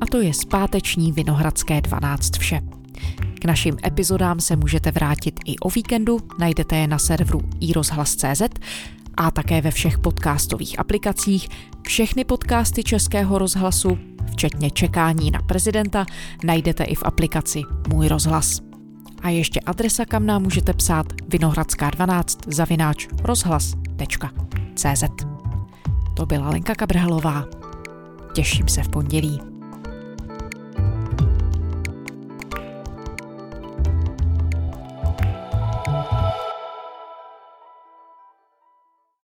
A 0.00 0.06
to 0.10 0.20
je 0.20 0.34
zpáteční 0.34 1.12
Vinohradské 1.12 1.80
12 1.80 2.36
vše. 2.38 2.60
K 3.40 3.44
našim 3.44 3.76
epizodám 3.86 4.40
se 4.40 4.56
můžete 4.56 4.90
vrátit 4.90 5.40
i 5.46 5.58
o 5.58 5.70
víkendu, 5.70 6.18
najdete 6.38 6.76
je 6.76 6.86
na 6.86 6.98
serveru 6.98 7.40
iRozhlas.cz 7.60 8.42
a 9.16 9.30
také 9.30 9.60
ve 9.60 9.70
všech 9.70 9.98
podcastových 9.98 10.78
aplikacích. 10.78 11.48
Všechny 11.82 12.24
podcasty 12.24 12.82
Českého 12.82 13.38
rozhlasu 13.38 13.98
včetně 14.32 14.70
čekání 14.70 15.30
na 15.30 15.42
prezidenta, 15.42 16.06
najdete 16.44 16.84
i 16.84 16.94
v 16.94 17.02
aplikaci 17.04 17.62
Můj 17.88 18.08
rozhlas. 18.08 18.60
A 19.22 19.28
ještě 19.28 19.60
adresa, 19.60 20.04
kam 20.04 20.26
nám 20.26 20.42
můžete 20.42 20.72
psát 20.72 21.06
vinohradská 21.28 21.90
12 21.90 22.38
zavináč 22.46 23.08
rozhlas.cz. 23.22 25.04
To 26.16 26.26
byla 26.26 26.50
Lenka 26.50 26.74
Kabrhelová. 26.74 27.44
Těším 28.34 28.68
se 28.68 28.82
v 28.82 28.88
pondělí. 28.88 29.49